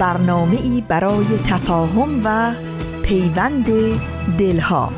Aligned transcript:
برنامه 0.00 0.56
ای 0.56 0.82
برای 0.88 1.26
تفاهم 1.46 2.20
و 2.24 2.52
پیوند 3.02 3.66
دلها. 4.38 4.92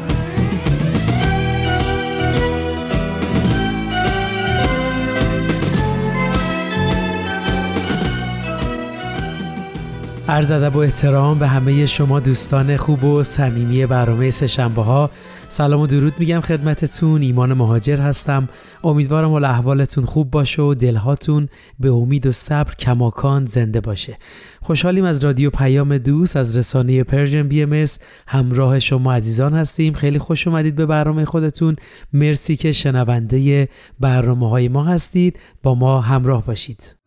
عرض 10.29 10.51
ادب 10.51 10.77
و 10.77 10.79
احترام 10.79 11.39
به 11.39 11.49
همه 11.49 11.87
شما 11.87 12.21
دوستان 12.21 12.77
خوب 12.77 13.05
و 13.05 13.23
صمیمی 13.23 13.87
برنامه 13.87 14.31
سهشنبه 14.31 14.83
ها 14.83 15.11
سلام 15.53 15.81
و 15.81 15.87
درود 15.87 16.15
میگم 16.19 16.41
خدمتتون. 16.41 17.23
ایمان 17.23 17.53
مهاجر 17.53 18.01
هستم. 18.01 18.49
امیدوارم 18.85 19.31
حال 19.31 19.45
احوالتون 19.45 20.05
خوب 20.05 20.31
باشه 20.31 20.63
و 20.63 20.75
دلهاتون 20.75 21.49
به 21.81 21.91
امید 21.91 22.27
و 22.27 22.33
صبر 22.33 22.75
کماکان 22.75 23.47
زنده 23.47 23.81
باشه. 23.81 24.19
خوشحالیم 24.63 25.05
از 25.05 25.25
رادیو 25.25 25.51
پیام 25.51 25.99
دوست 25.99 26.37
از 26.37 26.57
رسانه 26.57 27.05
Persian 27.05 27.49
BM 27.49 27.85
همراه 28.27 28.79
شما 28.79 29.13
عزیزان 29.13 29.55
هستیم. 29.55 29.93
خیلی 29.93 30.19
خوش 30.19 30.47
اومدید 30.47 30.75
به 30.75 30.87
برنامه 30.87 31.25
خودتون. 31.25 31.77
مرسی 32.13 32.57
که 32.57 32.73
شنونده 32.73 33.69
برنامه 34.01 34.51
های 34.51 34.69
ما 34.69 34.85
هستید. 34.85 35.39
با 35.63 35.75
ما 35.75 36.01
همراه 36.01 36.47
باشید. 36.47 37.02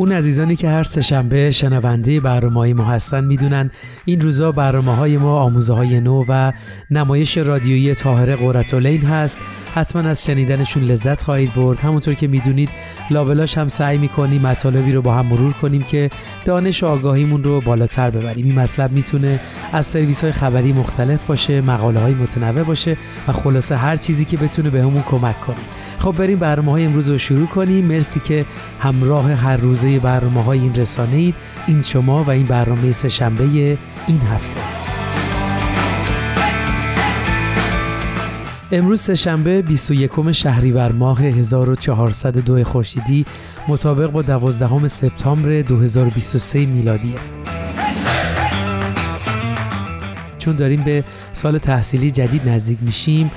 اون 0.00 0.12
عزیزانی 0.12 0.56
که 0.56 0.68
هر 0.68 0.82
سهشنبه 0.82 1.50
شنونده 1.50 2.20
برنامه 2.20 2.74
ما 2.74 2.84
هستن 2.84 3.24
می‌دونن 3.24 3.70
این 4.04 4.20
روزا 4.20 4.52
برنامه 4.52 4.96
های 4.96 5.16
ما 5.16 5.40
آموزه 5.40 5.74
های 5.74 6.00
نو 6.00 6.24
و 6.28 6.52
نمایش 6.90 7.38
رادیویی 7.38 7.94
طاهره 7.94 8.36
قرتالین 8.36 9.00
هست. 9.02 9.38
حتما 9.74 10.02
از 10.02 10.24
شنیدنشون 10.24 10.82
لذت 10.82 11.22
خواهید 11.22 11.54
برد. 11.54 11.78
همونطور 11.78 12.14
که 12.14 12.26
می‌دونید 12.26 12.68
لابلاش 13.10 13.58
هم 13.58 13.68
سعی 13.68 13.98
می‌کنیم 13.98 14.40
مطالبی 14.40 14.92
رو 14.92 15.02
با 15.02 15.14
هم 15.14 15.26
مرور 15.26 15.52
کنیم 15.52 15.82
که 15.82 16.10
دانش 16.44 16.82
و 16.82 16.86
آگاهیمون 16.86 17.44
رو 17.44 17.60
بالاتر 17.60 18.10
ببریم. 18.10 18.46
این 18.46 18.54
مطلب 18.54 18.92
می‌تونه 18.92 19.40
از 19.72 19.86
سرویس 19.86 20.24
های 20.24 20.32
خبری 20.32 20.72
مختلف 20.72 21.26
باشه 21.26 21.60
مقاله 21.60 22.00
های 22.00 22.14
متنوع 22.14 22.62
باشه 22.62 22.96
و 23.28 23.32
خلاصه 23.32 23.76
هر 23.76 23.96
چیزی 23.96 24.24
که 24.24 24.36
بتونه 24.36 24.70
بهمون 24.70 25.02
کمک 25.02 25.40
کنه. 25.40 25.56
خب 25.98 26.14
بریم 26.18 26.38
برنامه 26.38 26.72
های 26.72 26.84
امروز 26.84 27.10
رو 27.10 27.18
شروع 27.18 27.46
کنیم. 27.46 27.84
مرسی 27.84 28.20
که 28.20 28.44
همراه 28.80 29.32
هر 29.32 29.56
روزه 29.56 29.89
برنامه 29.98 30.42
های 30.42 30.58
این 30.58 30.74
رسانه 30.74 31.16
اید 31.16 31.34
این 31.66 31.82
شما 31.82 32.24
و 32.24 32.30
این 32.30 32.46
برنامه 32.46 32.92
سه 32.92 33.08
شنبه 33.08 33.78
این 34.06 34.20
هفته. 34.20 34.60
امروز 38.72 39.00
سهشنبه 39.00 39.62
21 39.62 40.32
شهریور 40.32 40.92
ماه 40.92 41.22
1402 41.22 42.64
خورشیدی 42.64 43.24
مطابق 43.68 44.10
با 44.10 44.22
12 44.22 44.88
سپتامبر 44.88 45.62
2023 45.62 46.66
میلادیه. 46.66 47.14
چون 50.38 50.56
داریم 50.56 50.82
به 50.84 51.04
سال 51.32 51.58
تحصیلی 51.58 52.10
جدید 52.10 52.48
نزدیک 52.48 52.78
میشیم 52.82 53.30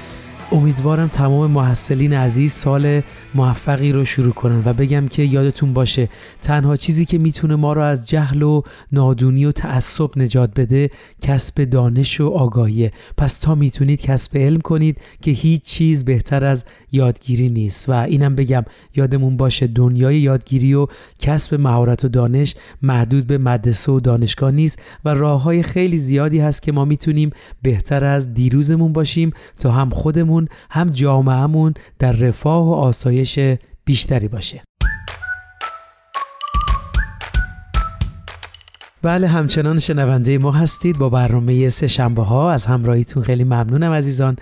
امیدوارم 0.53 1.07
تمام 1.07 1.51
محصلین 1.51 2.13
عزیز 2.13 2.51
سال 2.51 3.01
موفقی 3.35 3.91
رو 3.91 4.05
شروع 4.05 4.33
کنن 4.33 4.61
و 4.65 4.73
بگم 4.73 5.07
که 5.07 5.23
یادتون 5.23 5.73
باشه 5.73 6.09
تنها 6.41 6.75
چیزی 6.75 7.05
که 7.05 7.17
می‌تونه 7.17 7.55
ما 7.55 7.73
رو 7.73 7.81
از 7.81 8.09
جهل 8.09 8.41
و 8.41 8.61
نادونی 8.91 9.45
و 9.45 9.51
تعصب 9.51 10.09
نجات 10.17 10.59
بده 10.59 10.89
کسب 11.21 11.63
دانش 11.63 12.21
و 12.21 12.27
آگاهیه. 12.27 12.91
پس 13.17 13.37
تا 13.37 13.55
می‌تونید 13.55 14.01
کسب 14.01 14.37
علم 14.37 14.61
کنید 14.61 14.97
که 15.21 15.31
هیچ 15.31 15.61
چیز 15.63 16.05
بهتر 16.05 16.45
از 16.45 16.65
یادگیری 16.91 17.49
نیست. 17.49 17.89
و 17.89 17.91
اینم 17.91 18.35
بگم 18.35 18.63
یادمون 18.95 19.37
باشه 19.37 19.67
دنیای 19.67 20.19
یادگیری 20.19 20.73
و 20.73 20.87
کسب 21.19 21.61
مهارت 21.61 22.05
و 22.05 22.07
دانش 22.07 22.55
محدود 22.81 23.27
به 23.27 23.37
مدرسه 23.37 23.91
و 23.91 23.99
دانشگاه 23.99 24.51
نیست 24.51 24.81
و 25.05 25.09
راه 25.09 25.43
های 25.43 25.63
خیلی 25.63 25.97
زیادی 25.97 26.39
هست 26.39 26.61
که 26.61 26.71
ما 26.71 26.85
می‌تونیم 26.85 27.29
بهتر 27.61 28.03
از 28.03 28.33
دیروزمون 28.33 28.93
باشیم 28.93 29.31
تا 29.59 29.71
هم 29.71 29.89
خودمون 29.89 30.42
هم 30.69 30.89
جامعهمون 30.89 31.73
در 31.99 32.11
رفاه 32.11 32.69
و 32.69 32.73
آسایش 32.73 33.39
بیشتری 33.85 34.27
باشه. 34.27 34.63
بله 39.01 39.27
همچنان 39.27 39.79
شنونده 39.79 40.37
ما 40.37 40.51
هستید 40.51 40.97
با 40.97 41.09
برنامه 41.09 41.69
سه 41.69 41.87
شنبه 41.87 42.21
ها 42.21 42.51
از 42.51 42.65
همراهیتون 42.65 43.23
خیلی 43.23 43.43
ممنونم 43.43 43.91
عزیزان. 43.91 44.35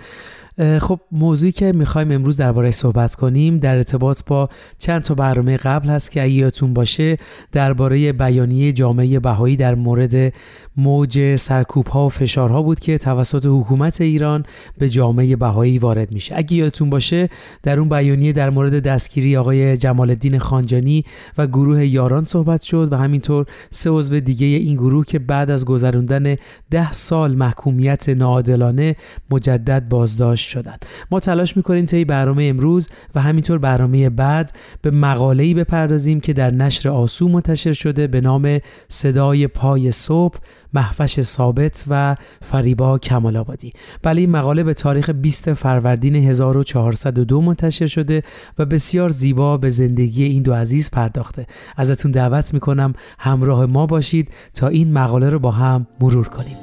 خب 0.58 1.00
موضوعی 1.12 1.52
که 1.52 1.72
می‌خوایم 1.72 2.12
امروز 2.12 2.36
درباره 2.36 2.70
صحبت 2.70 3.14
کنیم 3.14 3.58
در 3.58 3.76
ارتباط 3.76 4.20
با 4.26 4.48
چند 4.78 5.02
تا 5.02 5.14
برنامه 5.14 5.56
قبل 5.56 5.88
هست 5.88 6.10
که 6.10 6.24
یادتون 6.24 6.74
باشه 6.74 7.18
درباره 7.52 8.12
بیانیه 8.12 8.72
جامعه 8.72 9.20
بهایی 9.20 9.56
در 9.56 9.74
مورد 9.74 10.32
موج 10.76 11.36
سرکوب 11.36 11.86
ها 11.86 12.06
و 12.06 12.08
فشارها 12.08 12.62
بود 12.62 12.80
که 12.80 12.98
توسط 12.98 13.46
حکومت 13.46 14.00
ایران 14.00 14.44
به 14.78 14.88
جامعه 14.88 15.36
بهایی 15.36 15.78
وارد 15.78 16.12
میشه. 16.12 16.34
اگه 16.36 16.56
یادتون 16.56 16.90
باشه 16.90 17.28
در 17.62 17.78
اون 17.78 17.88
بیانیه 17.88 18.32
در 18.32 18.50
مورد 18.50 18.82
دستگیری 18.82 19.36
آقای 19.36 19.76
جمال 19.76 20.10
الدین 20.10 20.38
خانجانی 20.38 21.04
و 21.38 21.46
گروه 21.46 21.86
یاران 21.86 22.24
صحبت 22.24 22.62
شد 22.62 22.88
و 22.92 22.96
همینطور 22.96 23.46
سه 23.70 23.90
عضو 23.90 24.20
دیگه 24.20 24.46
این 24.46 24.74
گروه 24.74 25.04
که 25.04 25.18
بعد 25.18 25.50
از 25.50 25.64
گذراندن 25.64 26.36
ده 26.70 26.92
سال 26.92 27.34
محکومیت 27.34 28.08
ناعادلانه 28.08 28.96
مجدد 29.30 29.88
بازداشت 29.88 30.41
شدن. 30.42 30.76
ما 31.10 31.20
تلاش 31.20 31.56
می‌کنیم 31.56 31.86
طی 31.86 32.04
برنامه 32.04 32.44
امروز 32.44 32.88
و 33.14 33.20
همینطور 33.20 33.58
برنامه 33.58 34.10
بعد 34.10 34.52
به 34.82 34.90
مقاله‌ای 34.90 35.54
بپردازیم 35.54 36.20
که 36.20 36.32
در 36.32 36.50
نشر 36.50 36.88
آسو 36.88 37.28
منتشر 37.28 37.72
شده 37.72 38.06
به 38.06 38.20
نام 38.20 38.58
صدای 38.88 39.46
پای 39.46 39.92
صبح 39.92 40.38
محفش 40.74 41.22
ثابت 41.22 41.84
و 41.88 42.16
فریبا 42.42 42.98
کمال 42.98 43.36
آبادی. 43.36 43.72
بله 44.02 44.20
این 44.20 44.30
مقاله 44.30 44.64
به 44.64 44.74
تاریخ 44.74 45.10
20 45.10 45.54
فروردین 45.54 46.14
1402 46.16 47.40
منتشر 47.40 47.86
شده 47.86 48.22
و 48.58 48.64
بسیار 48.64 49.08
زیبا 49.08 49.56
به 49.56 49.70
زندگی 49.70 50.24
این 50.24 50.42
دو 50.42 50.54
عزیز 50.54 50.90
پرداخته. 50.90 51.46
ازتون 51.76 52.10
دعوت 52.10 52.54
می‌کنم 52.54 52.92
همراه 53.18 53.66
ما 53.66 53.86
باشید 53.86 54.28
تا 54.54 54.68
این 54.68 54.92
مقاله 54.92 55.30
رو 55.30 55.38
با 55.38 55.50
هم 55.50 55.86
مرور 56.00 56.28
کنیم. 56.28 56.56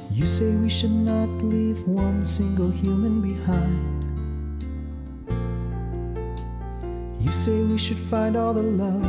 You 7.30 7.32
say 7.32 7.58
we 7.72 7.78
should 7.86 8.02
find 8.12 8.34
all 8.42 8.54
the 8.60 8.66
love, 8.82 9.06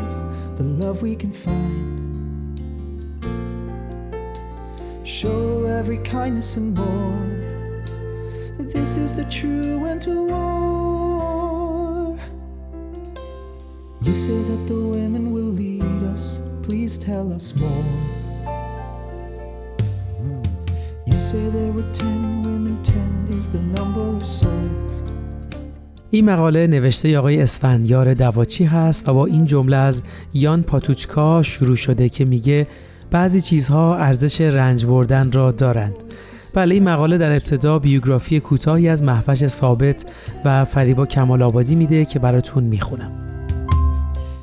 the 0.58 0.64
love 0.82 1.02
we 1.02 1.16
can 1.16 1.32
find. 1.32 2.21
Show 5.04 5.66
every 5.66 5.98
kindness 5.98 6.58
and 6.58 6.78
more. 6.78 7.28
This 8.60 8.98
is 8.98 9.14
the 9.14 9.26
true 9.26 9.86
end 9.86 10.02
to 10.04 10.28
war. 10.28 12.18
You 14.04 14.16
say 14.16 14.38
that 14.50 14.68
the 14.68 14.76
women 14.76 15.32
will 15.34 15.52
lead 15.62 16.04
us, 16.14 16.42
please 16.64 16.98
tell 16.98 17.34
us 17.34 17.56
more. 17.56 17.86
You 21.06 21.16
say 21.16 21.50
there 21.50 21.72
were 21.72 21.90
ten 21.92 22.44
women, 22.44 22.82
ten 22.84 23.28
is 23.38 23.52
the 23.52 23.60
number 23.78 24.02
of 24.16 24.26
souls. 24.26 25.04
این 26.14 26.26
مقاله 26.26 26.68
نوشته 26.68 27.18
آقای 27.18 27.42
اسفندیار 27.42 28.14
دواچی 28.14 28.64
هست 28.64 29.10
و 29.10 29.14
با 29.14 29.26
این 29.26 29.46
جمله 29.46 29.78
از 29.78 30.04
یان 30.34 30.64
پاتوچکا 30.64 31.44
شروع 31.44 31.76
شده 31.76 32.10
که 32.10 32.26
میگه 32.26 32.68
بعضی 33.12 33.42
چیزها 33.42 33.98
ارزش 33.98 34.42
رنج 34.42 34.86
بردن 34.86 35.32
را 35.32 35.52
دارند. 35.52 35.96
بله 36.54 36.76
این 36.76 36.84
مقاله 36.84 37.18
در 37.18 37.32
ابتدا 37.32 37.80
بیوگرافی 37.80 38.40
کوتاهی 38.40 38.90
از 38.90 39.04
محفش 39.04 39.48
ثابت 39.48 40.06
و 40.46 40.66
فریبا 40.66 41.06
کمال 41.06 41.42
آبادی 41.42 41.76
میده 41.76 42.06
که 42.06 42.20
براتون 42.20 42.64
می‌خونم. 42.64 43.12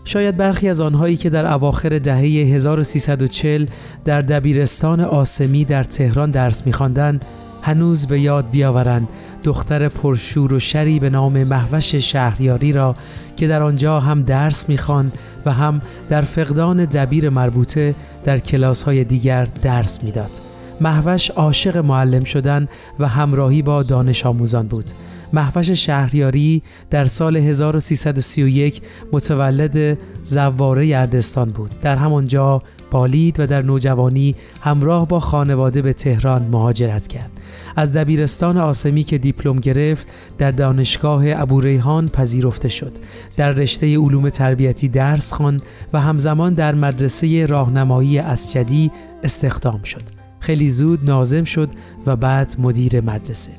شاید 0.05 0.37
برخی 0.37 0.69
از 0.69 0.81
آنهایی 0.81 1.17
که 1.17 1.31
در 1.31 1.53
اواخر 1.53 1.99
دهه 1.99 2.17
1340 2.17 3.67
در 4.05 4.23
دبیرستان 4.23 5.01
آسمی 5.01 5.65
در 5.65 5.85
تهران 5.85 6.31
درس 6.31 6.67
میخواندند 6.67 7.25
هنوز 7.63 8.07
به 8.07 8.21
یاد 8.21 8.51
بیاورند 8.51 9.09
دختر 9.45 9.89
پرشور 9.89 10.53
و 10.53 10.59
شری 10.59 11.01
به 11.01 11.11
نام 11.11 11.45
محوش 11.45 11.95
شهریاری 11.95 12.73
را 12.73 12.95
که 13.37 13.49
در 13.49 13.63
آنجا 13.63 14.01
هم 14.01 14.23
درس 14.23 14.69
می‌خواند 14.69 15.13
و 15.47 15.53
هم 15.53 15.81
در 16.09 16.23
فقدان 16.23 16.85
دبیر 16.85 17.29
مربوطه 17.29 17.95
در 18.25 18.39
کلاس 18.39 18.83
های 18.83 19.05
دیگر 19.05 19.45
درس 19.45 20.05
می‌داد. 20.05 20.48
محوش 20.81 21.31
عاشق 21.31 21.77
معلم 21.77 22.25
شدن 22.25 22.69
و 22.99 23.09
همراهی 23.09 23.63
با 23.63 23.83
دانش 23.83 24.27
آموزان 24.27 24.67
بود. 24.67 24.91
محوش 25.33 25.71
شهریاری 25.71 26.63
در 26.91 27.05
سال 27.05 27.37
1331 27.37 28.83
متولد 29.13 29.99
زواره 30.25 30.97
اردستان 30.97 31.51
بود. 31.51 31.71
در 31.83 31.97
همانجا 31.97 32.63
بالید 32.91 33.41
و 33.41 33.47
در 33.47 33.63
نوجوانی 33.63 34.35
همراه 34.61 35.09
با 35.09 35.21
خانواده 35.21 35.83
به 35.83 35.93
تهران 35.93 36.43
مهاجرت 36.43 37.07
کرد. 37.07 37.31
از 37.77 37.93
دبیرستان 37.93 38.59
آسمی 38.59 39.05
که 39.05 39.19
دیپلم 39.19 39.57
گرفت 39.57 40.07
در 40.39 40.51
دانشگاه 40.51 41.23
ابوریحان 41.27 42.09
پذیرفته 42.09 42.69
شد. 42.69 42.93
در 43.37 43.53
رشته 43.53 43.99
علوم 43.99 44.29
تربیتی 44.29 44.89
درس 44.89 45.33
خواند 45.33 45.63
و 45.93 46.01
همزمان 46.01 46.55
در 46.55 46.75
مدرسه 46.75 47.47
راهنمایی 47.47 48.19
اسجدی 48.19 48.91
استخدام 49.23 49.83
شد. 49.83 50.18
خیلی 50.41 50.71
زود 50.71 51.11
نازم 51.11 51.45
شد 51.45 51.69
و 52.07 52.17
بعد 52.17 52.55
مدیر 52.59 53.01
مدرسه. 53.01 53.51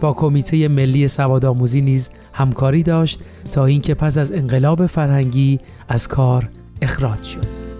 با 0.00 0.12
کمیته 0.12 0.68
ملی 0.68 1.08
سوادآموزی 1.08 1.80
نیز 1.80 2.10
همکاری 2.34 2.82
داشت 2.82 3.20
تا 3.52 3.66
اینکه 3.66 3.94
پس 3.94 4.18
از 4.18 4.32
انقلاب 4.32 4.86
فرهنگی 4.86 5.60
از 5.88 6.08
کار 6.08 6.48
اخراج 6.82 7.22
شد. 7.22 7.74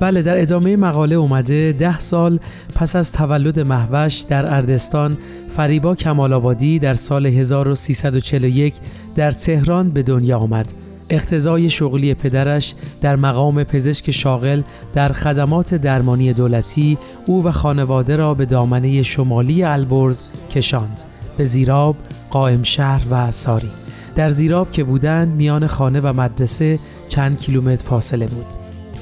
بله 0.00 0.22
در 0.22 0.42
ادامه 0.42 0.76
مقاله 0.76 1.14
اومده 1.14 1.72
ده 1.72 2.00
سال 2.00 2.38
پس 2.74 2.96
از 2.96 3.12
تولد 3.12 3.60
محوش 3.60 4.20
در 4.20 4.54
اردستان 4.54 5.18
فریبا 5.56 5.94
کمال 5.94 6.32
آبادی 6.32 6.78
در 6.78 6.94
سال 6.94 7.26
1341 7.26 8.74
در 9.14 9.32
تهران 9.32 9.90
به 9.90 10.02
دنیا 10.02 10.38
آمد. 10.38 10.72
اقتضای 11.10 11.70
شغلی 11.70 12.14
پدرش 12.14 12.74
در 13.00 13.16
مقام 13.16 13.64
پزشک 13.64 14.10
شاغل 14.10 14.62
در 14.92 15.12
خدمات 15.12 15.74
درمانی 15.74 16.32
دولتی 16.32 16.98
او 17.26 17.44
و 17.44 17.52
خانواده 17.52 18.16
را 18.16 18.34
به 18.34 18.46
دامنه 18.46 19.02
شمالی 19.02 19.62
البرز 19.62 20.22
کشاند. 20.50 21.00
به 21.36 21.44
زیراب، 21.44 21.96
قائم 22.30 22.62
شهر 22.62 23.02
و 23.10 23.30
ساری. 23.30 23.70
در 24.14 24.30
زیراب 24.30 24.70
که 24.70 24.84
بودند 24.84 25.36
میان 25.36 25.66
خانه 25.66 26.00
و 26.00 26.12
مدرسه 26.12 26.78
چند 27.08 27.38
کیلومتر 27.38 27.84
فاصله 27.84 28.26
بود. 28.26 28.46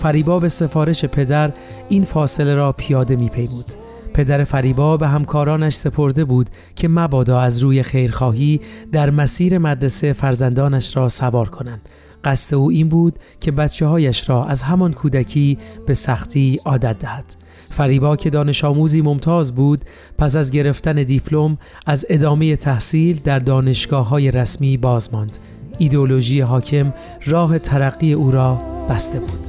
فریبا 0.02 0.38
به 0.38 0.48
سفارش 0.48 1.04
پدر 1.04 1.52
این 1.88 2.04
فاصله 2.04 2.54
را 2.54 2.72
پیاده 2.72 3.16
میپیمود. 3.16 3.83
پدر 4.14 4.44
فریبا 4.44 4.96
به 4.96 5.08
همکارانش 5.08 5.74
سپرده 5.74 6.24
بود 6.24 6.50
که 6.76 6.88
مبادا 6.88 7.40
از 7.40 7.60
روی 7.60 7.82
خیرخواهی 7.82 8.60
در 8.92 9.10
مسیر 9.10 9.58
مدرسه 9.58 10.12
فرزندانش 10.12 10.96
را 10.96 11.08
سوار 11.08 11.48
کنند. 11.48 11.88
قصد 12.24 12.54
او 12.54 12.70
این 12.70 12.88
بود 12.88 13.18
که 13.40 13.50
بچه 13.50 13.86
هایش 13.86 14.30
را 14.30 14.44
از 14.44 14.62
همان 14.62 14.92
کودکی 14.92 15.58
به 15.86 15.94
سختی 15.94 16.60
عادت 16.64 16.98
دهد. 16.98 17.24
فریبا 17.62 18.16
که 18.16 18.30
دانش 18.30 18.64
آموزی 18.64 19.02
ممتاز 19.02 19.54
بود 19.54 19.80
پس 20.18 20.36
از 20.36 20.50
گرفتن 20.50 21.02
دیپلم 21.02 21.58
از 21.86 22.06
ادامه 22.08 22.56
تحصیل 22.56 23.20
در 23.24 23.38
دانشگاه 23.38 24.08
های 24.08 24.30
رسمی 24.30 24.76
باز 24.76 25.14
ماند. 25.14 25.38
ایدئولوژی 25.78 26.40
حاکم 26.40 26.92
راه 27.26 27.58
ترقی 27.58 28.12
او 28.12 28.30
را 28.30 28.60
بسته 28.88 29.20
بود. 29.20 29.48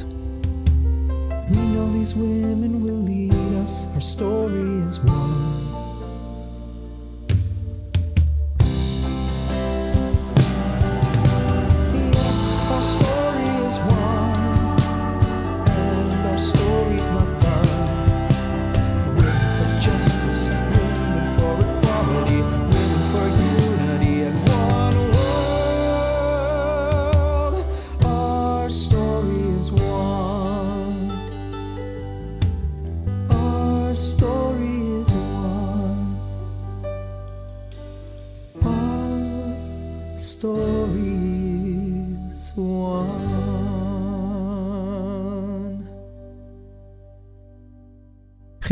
Us, 3.65 3.87
our 3.95 4.01
story 4.01 4.77
is 4.85 4.99
one. 4.99 5.64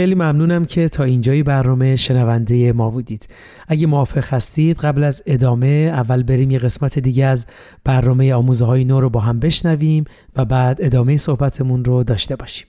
خیلی 0.03 0.15
ممنونم 0.15 0.65
که 0.65 0.87
تا 0.87 1.03
اینجای 1.03 1.43
برنامه 1.43 1.95
شنونده 1.95 2.73
ما 2.73 2.89
بودید. 2.89 3.27
اگه 3.67 3.87
موافق 3.87 4.33
هستید 4.33 4.77
قبل 4.77 5.03
از 5.03 5.23
ادامه 5.25 5.67
اول 5.93 6.23
بریم 6.23 6.51
یه 6.51 6.59
قسمت 6.59 6.99
دیگه 6.99 7.25
از 7.25 7.45
برنامه 7.83 8.33
آموزه 8.33 8.65
های 8.65 8.85
نو 8.85 9.01
رو 9.01 9.09
با 9.09 9.19
هم 9.19 9.39
بشنویم 9.39 10.05
و 10.35 10.45
بعد 10.45 10.77
ادامه 10.81 11.17
صحبتمون 11.17 11.85
رو 11.85 12.03
داشته 12.03 12.35
باشیم. 12.35 12.67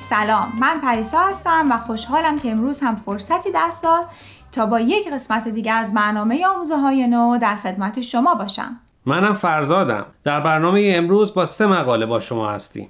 سلام. 0.00 0.52
من 0.60 0.80
پریسا 0.80 1.18
هستم 1.20 1.68
و 1.70 1.78
خوشحالم 1.78 2.38
که 2.38 2.50
امروز 2.50 2.80
هم 2.80 2.96
فرصتی 2.96 3.48
دست 3.54 3.82
داد 3.82 4.04
تا 4.52 4.66
با 4.66 4.80
یک 4.80 5.08
قسمت 5.12 5.48
دیگه 5.48 5.72
از 5.72 5.94
برنامه 5.94 6.46
آموزه 6.46 6.76
های 6.76 7.06
نو 7.06 7.38
در 7.38 7.56
خدمت 7.56 8.00
شما 8.00 8.34
باشم. 8.34 8.80
منم 9.06 9.32
فرزادم. 9.32 10.06
در 10.24 10.40
برنامه 10.40 10.92
امروز 10.94 11.34
با 11.34 11.46
سه 11.46 11.66
مقاله 11.66 12.06
با 12.06 12.20
شما 12.20 12.50
هستیم. 12.50 12.88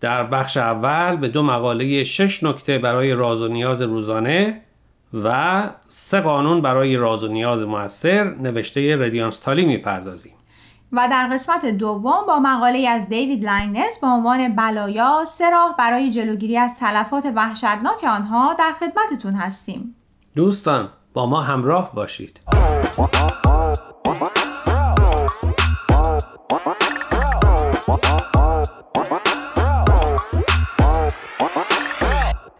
در 0.00 0.24
بخش 0.24 0.56
اول 0.56 1.16
به 1.16 1.28
دو 1.28 1.42
مقاله 1.42 2.04
شش 2.04 2.42
نکته 2.42 2.78
برای 2.78 3.12
راز 3.12 3.40
و 3.40 3.48
نیاز 3.48 3.82
روزانه 3.82 4.62
و 5.24 5.62
سه 5.88 6.20
قانون 6.20 6.62
برای 6.62 6.96
راز 6.96 7.24
و 7.24 7.28
نیاز 7.28 7.62
موثر 7.62 8.24
نوشته 8.24 8.96
ردیان 8.96 9.30
استالی 9.30 9.64
می‌پردازیم. 9.64 10.34
و 10.92 11.08
در 11.10 11.28
قسمت 11.32 11.66
دوم 11.66 12.26
با 12.26 12.38
مقاله 12.38 12.88
از 12.88 13.08
دیوید 13.08 13.48
لینگنس 13.48 13.98
با 14.02 14.08
عنوان 14.08 14.56
بلایا 14.56 15.24
سه 15.24 15.50
راه 15.50 15.74
برای 15.78 16.10
جلوگیری 16.10 16.58
از 16.58 16.76
تلفات 16.78 17.32
وحشتناک 17.34 18.04
آنها 18.04 18.54
در 18.54 18.72
خدمتتون 18.80 19.34
هستیم. 19.34 19.96
دوستان 20.36 20.88
با 21.12 21.26
ما 21.26 21.40
همراه 21.40 21.94
باشید. 21.94 22.40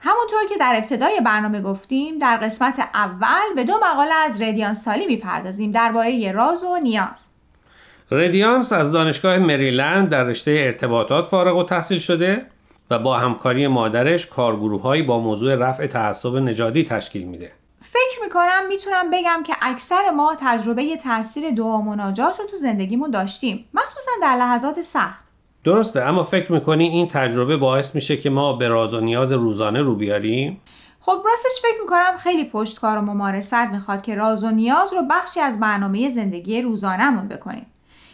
همونطور 0.01 0.49
که 0.49 0.57
در 0.61 0.75
ابتدای 0.77 1.21
برنامه 1.25 1.61
گفتیم 1.61 2.19
در 2.19 2.37
قسمت 2.37 2.89
اول 2.95 3.55
به 3.57 3.65
دو 3.65 3.73
مقاله 3.83 4.15
از 4.15 4.43
ردیان 4.43 4.75
سالی 4.75 5.07
می‌پردازیم 5.07 5.71
درباره 5.71 6.33
راز 6.33 6.65
و 6.65 6.79
نیاز. 6.83 7.30
ردیانس 8.11 8.73
از 8.73 8.93
دانشگاه 8.93 9.39
مریلند 9.39 10.09
در 10.09 10.25
رشته 10.25 10.51
ارتباطات 10.51 11.27
فارغ 11.27 11.57
و 11.57 11.63
تحصیل 11.63 11.99
شده 11.99 12.47
و 12.91 12.99
با 12.99 13.19
همکاری 13.19 13.67
مادرش 13.67 14.27
کارگروههایی 14.27 15.03
با 15.03 15.19
موضوع 15.19 15.55
رفع 15.55 15.87
تعصب 15.87 16.37
نژادی 16.37 16.85
تشکیل 16.85 17.25
میده. 17.25 17.53
فکر 17.81 18.23
می‌کنم 18.25 18.63
می‌تونم 18.69 19.11
بگم 19.11 19.43
که 19.47 19.53
اکثر 19.63 20.11
ما 20.17 20.37
تجربه 20.41 20.97
تاثیر 20.97 21.51
دعا 21.51 21.81
مناجات 21.81 22.41
رو 22.41 22.47
تو 22.47 22.57
زندگیمون 22.57 23.11
داشتیم. 23.11 23.65
مخصوصا 23.75 24.11
در 24.23 24.37
لحظات 24.37 24.81
سخت. 24.81 25.25
درسته 25.65 26.03
اما 26.03 26.23
فکر 26.23 26.53
می‌کنی 26.53 26.89
این 26.89 27.09
تجربه 27.09 27.57
باعث 27.57 27.95
میشه 27.95 28.17
که 28.17 28.31
ما 28.31 28.53
به 28.53 28.69
راز 28.69 28.95
و 28.95 29.01
نیاز 29.01 29.33
روزانه 29.33 29.83
رو 29.83 29.95
بیاریم؟ 29.95 30.61
خب 31.01 31.23
راستش 31.25 31.63
فکر 31.63 31.81
می‌کنم 31.81 32.19
خیلی 32.19 32.45
پشتکار 32.45 32.99
و 32.99 33.01
ممارست 33.01 33.55
می‌خواد 33.55 34.03
که 34.03 34.15
راز 34.15 34.45
و 34.45 34.51
نیاز 34.51 34.93
رو 34.93 35.03
بخشی 35.11 35.41
از 35.41 35.61
برنامه 35.61 36.09
زندگی 36.09 36.63
روزانهمون 36.63 37.29
بکنیم. 37.29 37.67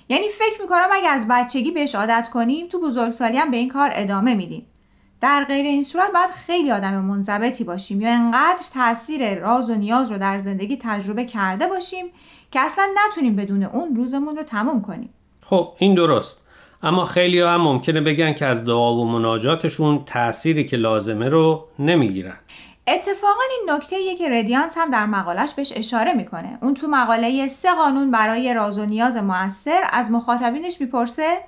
یعنی 0.08 0.28
فکر 0.28 0.62
می‌کنم 0.62 0.88
اگه 0.92 1.08
از 1.08 1.26
بچگی 1.30 1.70
بهش 1.70 1.94
عادت 1.94 2.28
کنیم 2.32 2.66
تو 2.68 2.80
بزرگسالی 2.80 3.38
هم 3.38 3.50
به 3.50 3.56
این 3.56 3.68
کار 3.68 3.90
ادامه 3.94 4.34
میدیم. 4.34 4.66
در 5.20 5.44
غیر 5.44 5.66
این 5.66 5.82
صورت 5.82 6.12
باید 6.12 6.30
خیلی 6.30 6.70
آدم 6.70 6.94
منضبطی 6.94 7.64
باشیم 7.64 8.00
یا 8.00 8.08
انقدر 8.08 8.62
تاثیر 8.74 9.34
راز 9.34 9.70
و 9.70 9.74
نیاز 9.74 10.12
رو 10.12 10.18
در 10.18 10.38
زندگی 10.38 10.78
تجربه 10.82 11.24
کرده 11.24 11.66
باشیم 11.66 12.06
که 12.50 12.60
اصلا 12.60 12.84
نتونیم 13.06 13.36
بدون 13.36 13.62
اون 13.62 13.96
روزمون 13.96 14.36
رو 14.36 14.42
تموم 14.42 14.82
کنیم. 14.82 15.10
خب 15.42 15.72
این 15.78 15.94
درست. 15.94 16.46
اما 16.82 17.04
خیلی 17.04 17.40
هم 17.40 17.60
ممکنه 17.60 18.00
بگن 18.00 18.32
که 18.32 18.46
از 18.46 18.64
دعا 18.64 18.94
و 18.94 19.04
مناجاتشون 19.04 20.04
تأثیری 20.06 20.64
که 20.64 20.76
لازمه 20.76 21.28
رو 21.28 21.68
نمی‌گیرن. 21.78 22.36
اتفاقا 22.88 23.42
این 23.50 23.70
نکته 23.70 24.14
که 24.14 24.30
ردیانس 24.30 24.78
هم 24.78 24.90
در 24.90 25.06
مقالش 25.06 25.54
بهش 25.54 25.72
اشاره 25.76 26.12
می‌کنه. 26.12 26.58
اون 26.62 26.74
تو 26.74 26.86
مقاله 26.86 27.46
سه 27.46 27.74
قانون 27.74 28.10
برای 28.10 28.54
راز 28.54 28.78
و 28.78 28.84
نیاز 28.84 29.16
موثر 29.16 29.80
از 29.92 30.10
مخاطبینش 30.10 30.80
می‌پرسه 30.80 31.38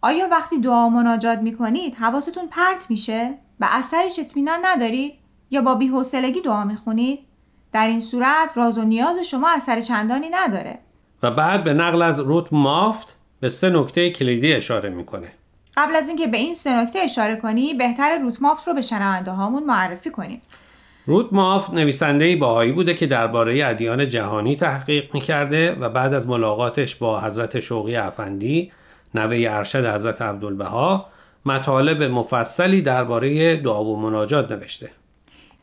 آیا 0.00 0.28
وقتی 0.30 0.60
دعا 0.60 0.88
مناجات 0.88 1.38
می‌کنید 1.38 1.94
حواستون 1.94 2.48
پرت 2.48 2.86
میشه؟ 2.90 3.34
و 3.60 3.66
اثرش 3.70 4.18
اطمینان 4.18 4.58
ندارید 4.62 5.12
یا 5.50 5.62
با 5.62 5.74
بیحوصلگی 5.74 6.40
دعا 6.40 6.64
می‌خونید؟ 6.64 7.20
در 7.72 7.86
این 7.86 8.00
صورت 8.00 8.50
راز 8.54 8.78
و 8.78 8.82
نیاز 8.82 9.18
شما 9.18 9.50
اثر 9.50 9.80
چندانی 9.80 10.28
نداره. 10.30 10.78
و 11.22 11.30
بعد 11.30 11.64
به 11.64 11.74
نقل 11.74 12.02
از 12.02 12.20
روت 12.20 12.52
مافت 12.52 13.16
به 13.40 13.48
سه 13.48 13.70
نکته 13.70 14.10
کلیدی 14.10 14.52
اشاره 14.52 14.88
می‌کنه. 14.88 15.32
قبل 15.78 15.96
از 15.96 16.08
اینکه 16.08 16.26
به 16.26 16.36
این 16.36 16.54
سه 16.54 16.82
نکته 16.82 16.98
اشاره 16.98 17.36
کنی 17.36 17.74
بهتر 17.74 18.18
روت 18.18 18.42
مافت 18.42 18.68
رو 18.68 18.74
به 18.74 18.82
شنونده 18.82 19.30
هامون 19.30 19.64
معرفی 19.64 20.10
کنیم. 20.10 20.42
روت 21.06 21.32
مافت 21.32 21.70
نویسنده 21.70 22.36
باهایی 22.36 22.72
بوده 22.72 22.94
که 22.94 23.06
درباره 23.06 23.66
ادیان 23.66 24.08
جهانی 24.08 24.56
تحقیق 24.56 25.14
می‌کرده 25.14 25.72
و 25.72 25.88
بعد 25.88 26.14
از 26.14 26.28
ملاقاتش 26.28 26.94
با 26.94 27.20
حضرت 27.20 27.60
شوقی 27.60 27.96
افندی 27.96 28.72
نوه 29.14 29.46
ارشد 29.48 29.94
حضرت 29.94 30.22
عبدالبها 30.22 31.06
مطالب 31.46 32.02
مفصلی 32.02 32.82
درباره 32.82 33.56
دعا 33.56 33.84
و 33.84 34.00
مناجات 34.00 34.52
نوشته. 34.52 34.90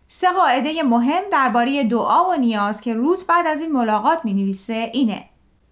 سه 0.07 0.27
قاعده 0.31 0.83
مهم 0.83 1.23
درباره 1.31 1.83
دعا 1.83 2.29
و 2.29 2.35
نیاز 2.39 2.81
که 2.81 2.93
روت 2.93 3.27
بعد 3.27 3.47
از 3.47 3.61
این 3.61 3.71
ملاقات 3.71 4.19
می 4.23 4.33
نویسه 4.33 4.89
اینه. 4.93 5.23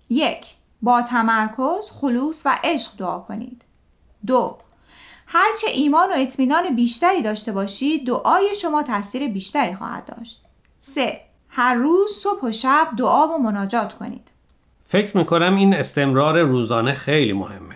یک 0.10 0.46
با 0.82 1.02
تمرکز، 1.02 1.92
خلوص 1.92 2.46
و 2.46 2.58
عشق 2.64 2.92
دعا 2.98 3.20
کنید. 3.20 3.62
دو. 4.28 4.58
هرچه 5.28 5.68
ایمان 5.74 6.10
و 6.10 6.14
اطمینان 6.16 6.76
بیشتری 6.76 7.22
داشته 7.22 7.52
باشید 7.52 8.08
دعای 8.08 8.56
شما 8.62 8.84
تاثیر 8.84 9.28
بیشتری 9.28 9.76
خواهد 9.76 10.06
داشت. 10.06 10.42
سه. 10.78 11.22
هر 11.50 11.76
روز 11.76 12.12
صبح 12.12 12.48
و 12.48 12.52
شب 12.52 12.88
دعا 12.98 13.28
و 13.28 13.38
مناجات 13.38 13.94
کنید. 13.94 14.28
فکر 14.86 15.18
می‌کنم 15.18 15.56
این 15.56 15.74
استمرار 15.74 16.42
روزانه 16.42 16.94
خیلی 16.94 17.34
مهمه. 17.34 17.76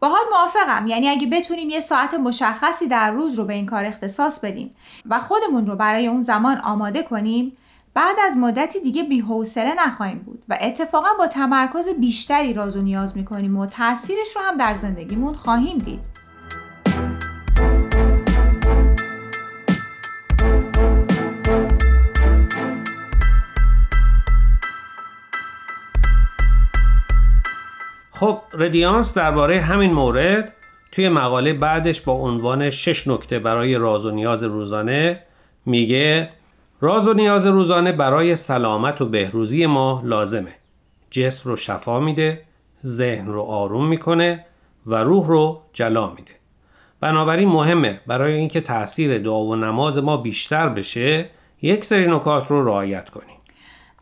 باهات 0.00 0.26
موافقم. 0.32 0.86
یعنی 0.86 1.08
اگه 1.08 1.26
بتونیم 1.26 1.70
یه 1.70 1.80
ساعت 1.80 2.14
مشخصی 2.14 2.88
در 2.88 3.10
روز 3.10 3.34
رو 3.34 3.44
به 3.44 3.54
این 3.54 3.66
کار 3.66 3.84
اختصاص 3.84 4.44
بدیم 4.44 4.74
و 5.06 5.20
خودمون 5.20 5.66
رو 5.66 5.76
برای 5.76 6.06
اون 6.06 6.22
زمان 6.22 6.58
آماده 6.58 7.02
کنیم 7.02 7.56
بعد 7.98 8.16
از 8.26 8.36
مدتی 8.36 8.80
دیگه 8.80 9.02
بی‌حوصله 9.02 9.74
نخواهیم 9.86 10.18
بود 10.18 10.42
و 10.48 10.58
اتفاقا 10.60 11.08
با 11.18 11.26
تمرکز 11.26 11.88
بیشتری 12.00 12.54
راز 12.54 12.76
و 12.76 12.82
نیاز 12.82 13.16
می‌کنیم 13.16 13.56
و 13.56 13.66
تاثیرش 13.66 14.36
رو 14.36 14.42
هم 14.42 14.56
در 14.56 14.74
زندگیمون 14.74 15.34
خواهیم 15.34 15.78
دید. 15.78 16.00
خب 28.12 28.40
ردیانس 28.52 29.14
درباره 29.14 29.60
همین 29.60 29.92
مورد 29.92 30.52
توی 30.92 31.08
مقاله 31.08 31.52
بعدش 31.52 32.00
با 32.00 32.12
عنوان 32.12 32.70
شش 32.70 33.08
نکته 33.08 33.38
برای 33.38 33.74
راز 33.74 34.04
و 34.04 34.10
نیاز 34.10 34.42
روزانه 34.42 35.22
میگه 35.66 36.37
راز 36.80 37.08
و 37.08 37.12
نیاز 37.12 37.46
روزانه 37.46 37.92
برای 37.92 38.36
سلامت 38.36 39.00
و 39.00 39.06
بهروزی 39.06 39.66
ما 39.66 40.02
لازمه. 40.04 40.54
جسم 41.10 41.50
رو 41.50 41.56
شفا 41.56 42.00
میده 42.00 42.42
ذهن 42.86 43.26
رو 43.26 43.42
آروم 43.42 43.88
می‌کنه 43.88 44.44
و 44.86 44.94
روح 44.94 45.26
رو 45.26 45.62
جلا 45.72 46.10
میده. 46.10 46.32
بنابراین 47.00 47.48
مهمه 47.48 48.00
برای 48.06 48.34
اینکه 48.34 48.60
تاثیر 48.60 49.18
دعا 49.18 49.44
و 49.44 49.56
نماز 49.56 49.98
ما 49.98 50.16
بیشتر 50.16 50.68
بشه 50.68 51.30
یک 51.62 51.84
سری 51.84 52.06
نکات 52.06 52.46
رو 52.46 52.64
رعایت 52.64 53.10
کنیم. 53.10 53.36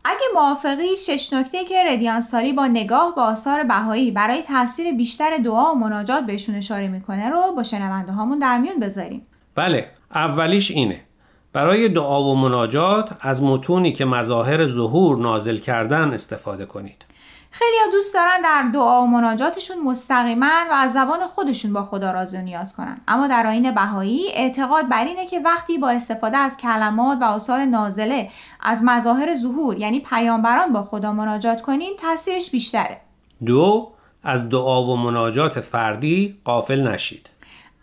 اگه 0.05 0.25
موافقی 0.33 0.95
شش 0.95 1.33
نکته 1.33 1.65
که 1.65 1.83
ردیانساری 1.93 2.53
با 2.53 2.67
نگاه 2.67 3.15
به 3.15 3.21
آثار 3.21 3.63
بهایی 3.63 4.11
برای 4.11 4.41
تاثیر 4.41 4.93
بیشتر 4.93 5.37
دعا 5.37 5.71
و 5.71 5.75
مناجات 5.75 6.25
بهشون 6.25 6.55
اشاره 6.55 6.87
می‌کنه 6.87 7.29
رو 7.29 7.41
با 7.55 7.63
شنونده 7.63 8.11
هامون 8.11 8.39
در 8.39 8.57
میون 8.57 8.79
بذاریم. 8.79 9.27
بله 9.55 9.89
اولیش 10.15 10.71
اینه. 10.71 11.06
برای 11.57 11.89
دعا 11.89 12.23
و 12.23 12.35
مناجات 12.35 13.11
از 13.21 13.43
متونی 13.43 13.93
که 13.93 14.05
مظاهر 14.05 14.67
ظهور 14.67 15.17
نازل 15.17 15.57
کردن 15.57 16.13
استفاده 16.13 16.65
کنید. 16.65 17.05
خیلی 17.51 17.91
دوست 17.91 18.13
دارن 18.13 18.41
در 18.43 18.69
دعا 18.73 19.03
و 19.03 19.07
مناجاتشون 19.07 19.77
مستقیما 19.83 20.51
و 20.71 20.73
از 20.73 20.93
زبان 20.93 21.27
خودشون 21.27 21.73
با 21.73 21.83
خدا 21.83 22.11
راز 22.11 22.35
و 22.35 22.37
نیاز 22.37 22.75
کنن. 22.75 22.97
اما 23.07 23.27
در 23.27 23.47
آین 23.47 23.71
بهایی 23.71 24.31
اعتقاد 24.33 24.89
بر 24.89 25.05
اینه 25.05 25.25
که 25.25 25.39
وقتی 25.39 25.77
با 25.77 25.89
استفاده 25.89 26.37
از 26.37 26.57
کلمات 26.57 27.17
و 27.21 27.23
آثار 27.23 27.65
نازله 27.65 28.29
از 28.61 28.81
مظاهر 28.83 29.35
ظهور 29.35 29.77
یعنی 29.77 29.99
پیامبران 29.99 30.73
با 30.73 30.83
خدا 30.83 31.13
مناجات 31.13 31.61
کنیم 31.61 31.93
تاثیرش 31.99 32.51
بیشتره. 32.51 32.97
دو 33.45 33.91
از 34.23 34.49
دعا 34.49 34.83
و 34.83 34.95
مناجات 34.95 35.59
فردی 35.59 36.37
قافل 36.45 36.87
نشید. 36.87 37.29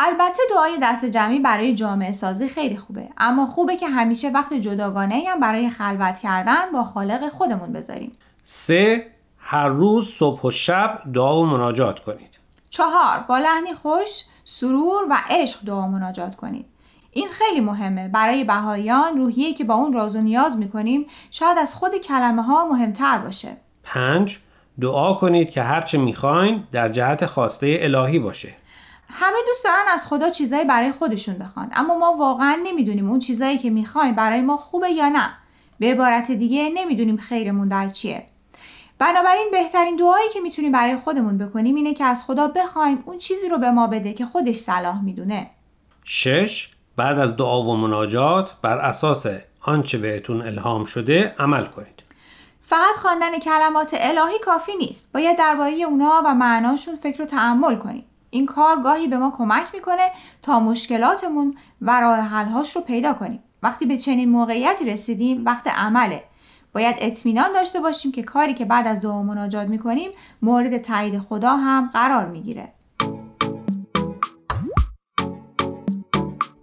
البته 0.00 0.42
دعای 0.50 0.78
دست 0.82 1.04
جمعی 1.04 1.38
برای 1.38 1.74
جامعه 1.74 2.12
سازی 2.12 2.48
خیلی 2.48 2.76
خوبه. 2.76 3.08
اما 3.18 3.46
خوبه 3.46 3.76
که 3.76 3.88
همیشه 3.88 4.30
وقت 4.30 4.52
جداگانه 4.52 5.24
هم 5.28 5.40
برای 5.40 5.70
خلوت 5.70 6.18
کردن 6.18 6.72
با 6.72 6.84
خالق 6.84 7.28
خودمون 7.28 7.72
بذاریم. 7.72 8.12
سه 8.44 9.06
هر 9.38 9.68
روز 9.68 10.08
صبح 10.08 10.42
و 10.42 10.50
شب 10.50 11.02
دعا 11.14 11.40
و 11.40 11.46
مناجات 11.46 12.00
کنید. 12.00 12.30
چهار 12.70 13.24
با 13.28 13.38
لحنی 13.38 13.74
خوش 13.74 14.24
سرور 14.44 15.02
و 15.10 15.16
عشق 15.30 15.64
دعا 15.64 15.82
و 15.82 15.86
مناجات 15.86 16.34
کنید. 16.34 16.66
این 17.12 17.28
خیلی 17.28 17.60
مهمه. 17.60 18.08
برای 18.08 18.44
بهاییان 18.44 19.18
روحیه 19.18 19.54
که 19.54 19.64
با 19.64 19.74
اون 19.74 19.92
راز 19.92 20.16
و 20.16 20.20
نیاز 20.20 20.58
می‌کنیم 20.58 21.06
شاید 21.30 21.58
از 21.58 21.74
خود 21.74 21.96
کلمه 21.96 22.42
ها 22.42 22.66
مهمتر 22.66 23.18
باشه. 23.18 23.56
پنج 23.84 24.38
دعا 24.80 25.14
کنید 25.14 25.50
که 25.50 25.62
هرچه 25.62 25.98
می‌خواین 25.98 26.64
در 26.72 26.88
جهت 26.88 27.26
خواسته 27.26 27.78
الهی 27.80 28.18
باشه. 28.18 28.54
همه 29.11 29.37
دوست 29.46 29.64
دارن 29.64 29.84
از 29.88 30.06
خدا 30.06 30.30
چیزایی 30.30 30.64
برای 30.64 30.92
خودشون 30.92 31.34
بخوان. 31.34 31.70
اما 31.75 31.99
ما 31.99 32.16
واقعا 32.16 32.58
نمی‌دونیم 32.64 33.11
اون 33.11 33.18
چیزایی 33.18 33.58
که 33.58 33.70
می‌خوایم 33.70 34.14
برای 34.14 34.40
ما 34.40 34.56
خوبه 34.56 34.90
یا 34.90 35.08
نه. 35.08 35.30
به 35.78 35.92
عبارت 35.92 36.30
دیگه 36.30 36.70
نمی‌دونیم 36.75 37.16
خیرمون 37.16 37.68
در 37.68 37.90
چیه. 37.90 38.26
بنابراین 38.99 39.49
بهترین 39.52 39.96
دعایی 39.96 40.28
که 40.32 40.40
می‌تونیم 40.40 40.73
برای 40.73 40.96
خودمون 40.96 41.38
بکنیم 41.38 41.75
اینه 41.75 41.94
که 41.94 42.04
از 42.04 42.25
خدا 42.25 42.49
بخوایم 42.49 43.02
اون 43.06 43.18
چیزی 43.18 43.49
رو 43.49 43.58
به 43.58 43.70
ما 43.70 43.87
بده 43.87 44.12
که 44.12 44.26
خودش 44.26 44.56
صلاح 44.56 45.02
می‌دونه. 45.02 45.50
شش 46.04 46.70
بعد 46.96 47.18
از 47.18 47.37
دعا 47.37 47.62
و 47.62 47.76
مناجات 47.76 48.54
بر 48.62 48.78
اساس 48.78 49.26
آنچه 49.61 49.99
بهتون 49.99 50.42
الهام 50.42 50.84
شده 50.84 51.34
عمل 51.38 51.66
کنید. 51.66 52.02
فقط 52.62 52.94
خواندن 52.96 53.38
کلمات 53.38 53.94
الهی 53.99 54.38
کافی 54.38 54.76
نیست. 54.76 55.12
باید 55.12 55.38
درباره 55.38 55.73
اونا 55.73 56.23
و 56.25 56.34
معناشون 56.34 56.96
فکر 56.96 57.23
و 57.23 57.25
تحمل 57.25 57.76
کنیم 57.76 58.04
این 58.34 58.46
کار 58.46 58.80
گاهی 58.82 59.06
به 59.06 59.18
ما 59.18 59.30
کمک 59.36 59.66
می‌کنه 59.74 60.10
تا 60.42 60.60
مشکلاتمون 60.60 61.56
و 61.82 62.00
راه 62.00 62.18
حلهاش 62.18 62.76
رو 62.76 62.82
پیدا 62.82 63.12
کنیم. 63.12 63.42
وقتی 63.62 63.86
به 63.86 63.96
چنین 63.98 64.30
موقعیتی 64.30 64.84
رسیدیم 64.84 65.44
وقت 65.44 65.68
عمله. 65.68 66.22
باید 66.72 66.96
اطمینان 66.98 67.52
داشته 67.52 67.80
باشیم 67.80 68.12
که 68.12 68.22
کاری 68.22 68.54
که 68.54 68.64
بعد 68.64 68.86
از 68.86 69.00
دعا 69.00 69.22
مناجات 69.22 69.68
می‌کنیم 69.68 70.10
مورد 70.42 70.78
تایید 70.78 71.18
خدا 71.18 71.56
هم 71.56 71.90
قرار 71.92 72.28
می‌گیره. 72.28 72.72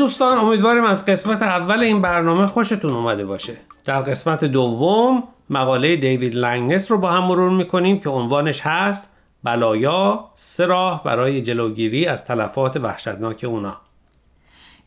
دوستان 0.00 0.38
امیدواریم 0.38 0.84
از 0.84 1.06
قسمت 1.06 1.42
اول 1.42 1.80
این 1.80 2.02
برنامه 2.02 2.46
خوشتون 2.46 2.92
اومده 2.92 3.24
باشه 3.24 3.56
در 3.84 4.00
قسمت 4.00 4.44
دوم 4.44 5.22
مقاله 5.50 5.96
دیوید 5.96 6.34
لنگنس 6.34 6.90
رو 6.90 6.98
با 6.98 7.10
هم 7.10 7.24
مرور 7.24 7.50
می‌کنیم 7.50 8.00
که 8.00 8.10
عنوانش 8.10 8.60
هست 8.60 9.10
بلایا 9.44 10.30
سه 10.34 10.66
راه 10.66 11.04
برای 11.04 11.42
جلوگیری 11.42 12.06
از 12.06 12.24
تلفات 12.24 12.76
وحشتناک 12.76 13.44
اونا 13.48 13.76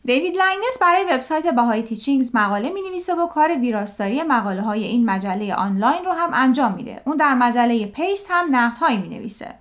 دیوید 0.04 0.36
لاینس 0.36 0.78
برای 0.80 1.04
وبسایت 1.10 1.54
Bahá'í 1.54 1.82
Teachings 1.82 2.36
مقاله 2.36 2.70
می 2.70 2.80
نویسه 2.90 3.14
و 3.14 3.26
کار 3.26 3.58
ویراستاری 3.60 4.22
مقاله 4.22 4.62
های 4.62 4.84
این 4.84 5.10
مجله 5.10 5.54
آنلاین 5.54 6.04
رو 6.04 6.12
هم 6.12 6.30
انجام 6.32 6.74
میده. 6.74 7.00
اون 7.04 7.16
در 7.16 7.34
مجله 7.34 7.86
Paste 7.86 8.26
هم 8.30 8.56
نقدهایی 8.56 8.98
می 8.98 9.08
نویسه. 9.08 9.54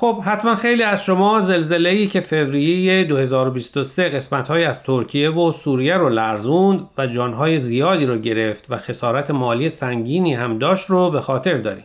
خب 0.00 0.22
حتما 0.24 0.54
خیلی 0.54 0.82
از 0.82 1.04
شما 1.04 1.40
زلزله 1.40 1.88
ای 1.88 2.06
که 2.06 2.20
فوریه 2.20 3.04
2023 3.04 4.08
قسمت 4.08 4.48
های 4.48 4.64
از 4.64 4.82
ترکیه 4.82 5.30
و 5.30 5.52
سوریه 5.52 5.96
رو 5.96 6.08
لرزوند 6.08 6.88
و 6.98 7.06
جانهای 7.06 7.58
زیادی 7.58 8.06
رو 8.06 8.18
گرفت 8.18 8.66
و 8.70 8.76
خسارت 8.76 9.30
مالی 9.30 9.68
سنگینی 9.68 10.34
هم 10.34 10.58
داشت 10.58 10.90
رو 10.90 11.10
به 11.10 11.20
خاطر 11.20 11.56
دارین. 11.56 11.84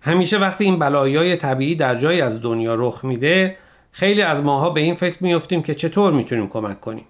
همیشه 0.00 0.38
وقتی 0.38 0.64
این 0.64 0.78
بلایای 0.78 1.36
طبیعی 1.36 1.74
در 1.74 1.94
جایی 1.94 2.20
از 2.20 2.42
دنیا 2.42 2.74
رخ 2.74 3.04
میده 3.04 3.56
خیلی 3.92 4.22
از 4.22 4.42
ماها 4.42 4.70
به 4.70 4.80
این 4.80 4.94
فکر 4.94 5.16
میفتیم 5.20 5.62
که 5.62 5.74
چطور 5.74 6.12
می‌تونیم 6.12 6.48
کمک 6.48 6.80
کنیم. 6.80 7.06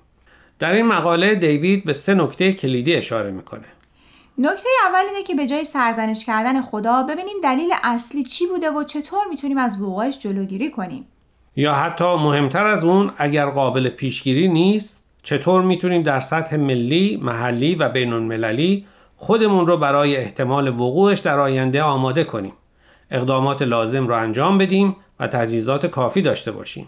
در 0.59 0.73
این 0.73 0.87
مقاله 0.87 1.35
دیوید 1.35 1.85
به 1.85 1.93
سه 1.93 2.15
نکته 2.15 2.53
کلیدی 2.53 2.95
اشاره 2.95 3.31
می‌کنه. 3.31 3.76
نکته 4.39 4.69
اول 4.89 5.05
اینه 5.09 5.23
که 5.23 5.35
به 5.35 5.47
جای 5.47 5.65
سرزنش 5.65 6.25
کردن 6.25 6.63
خدا 6.63 7.03
ببینیم 7.03 7.37
دلیل 7.43 7.71
اصلی 7.83 8.23
چی 8.23 8.47
بوده 8.47 8.71
و 8.71 8.85
چطور 8.85 9.21
می‌تونیم 9.31 9.59
از 9.59 9.83
وقوعش 9.83 10.19
جلوگیری 10.19 10.71
کنیم. 10.71 11.07
یا 11.57 11.75
حتی 11.75 12.05
مهمتر 12.05 12.67
از 12.67 12.85
اون 12.85 13.13
اگر 13.19 13.47
قابل 13.47 13.89
پیشگیری 13.89 14.49
نیست 14.49 15.03
چطور 15.23 15.63
می‌تونیم 15.63 16.03
در 16.03 16.21
سطح 16.21 16.57
ملی، 16.57 17.21
محلی 17.23 17.75
و 17.75 17.89
بین 17.89 18.13
المللی 18.13 18.87
خودمون 19.17 19.67
رو 19.67 19.77
برای 19.77 20.17
احتمال 20.17 20.69
وقوعش 20.69 21.19
در 21.19 21.41
آینده 21.41 21.83
آماده 21.83 22.25
کنیم. 22.25 22.53
اقدامات 23.11 23.63
لازم 23.63 24.07
رو 24.09 24.15
انجام 24.15 24.59
بدیم 24.59 24.97
و 25.21 25.27
تجهیزات 25.27 25.87
کافی 25.87 26.23
داشته 26.23 26.53
باشیم. 26.53 26.87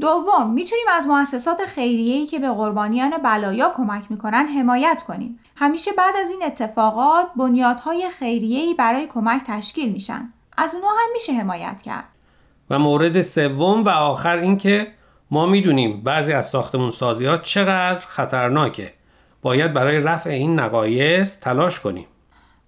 دوم 0.00 0.50
می‌تونیم 0.50 0.86
از 0.90 1.06
مؤسسات 1.06 1.64
خیریه‌ای 1.64 2.26
که 2.26 2.38
به 2.38 2.50
قربانیان 2.50 3.10
بلایا 3.10 3.72
کمک 3.76 4.04
می‌کنن 4.10 4.46
حمایت 4.46 5.04
کنیم. 5.08 5.38
همیشه 5.56 5.90
بعد 5.98 6.16
از 6.16 6.30
این 6.30 6.42
اتفاقات 6.46 7.26
بنیادهای 7.36 8.10
خیریه‌ای 8.10 8.74
برای 8.74 9.06
کمک 9.06 9.42
تشکیل 9.46 9.92
میشن. 9.92 10.32
از 10.56 10.74
اونها 10.74 10.90
هم 10.90 11.12
میشه 11.12 11.32
حمایت 11.32 11.82
کرد. 11.82 12.04
و 12.70 12.78
مورد 12.78 13.20
سوم 13.20 13.84
و 13.84 13.88
آخر 13.88 14.36
اینکه 14.36 14.92
ما 15.30 15.46
می‌دونیم 15.46 16.00
بعضی 16.02 16.32
از 16.32 16.48
ساختمون 16.48 16.90
سازی 16.90 17.26
ها 17.26 17.36
چقدر 17.36 18.06
خطرناکه. 18.06 18.92
باید 19.42 19.72
برای 19.72 20.00
رفع 20.00 20.30
این 20.30 20.60
نقایص 20.60 21.40
تلاش 21.40 21.80
کنیم. 21.80 22.06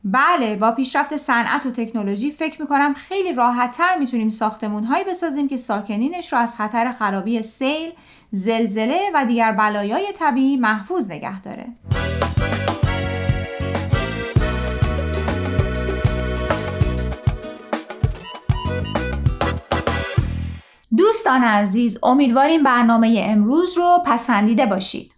بله 0.05 0.57
با 0.57 0.73
پیشرفت 0.73 1.17
صنعت 1.17 1.67
و 1.67 1.71
تکنولوژی 1.71 2.31
فکر 2.33 2.63
می‌کنم 2.63 2.95
خیلی 2.95 3.33
راحتتر 3.33 3.99
می‌تونیم 3.99 4.29
ساختمون 4.29 4.85
هایی 4.85 5.05
بسازیم 5.05 5.49
که 5.49 5.57
ساکنینش 5.57 6.33
رو 6.33 6.39
از 6.39 6.57
خطر 6.57 6.93
خرابی 6.93 7.43
سیل، 7.43 7.91
زلزله 8.31 9.01
و 9.15 9.27
دیگر 9.27 9.53
بلایای 9.53 10.13
طبیعی 10.13 10.57
محفوظ 10.57 11.11
نگه 11.11 11.41
داره. 11.41 11.67
دوستان 20.97 21.45
عزیز 21.45 21.99
امیدواریم 22.03 22.63
برنامه 22.63 23.25
امروز 23.29 23.77
رو 23.77 23.99
پسندیده 24.07 24.67
باشید. 24.67 25.18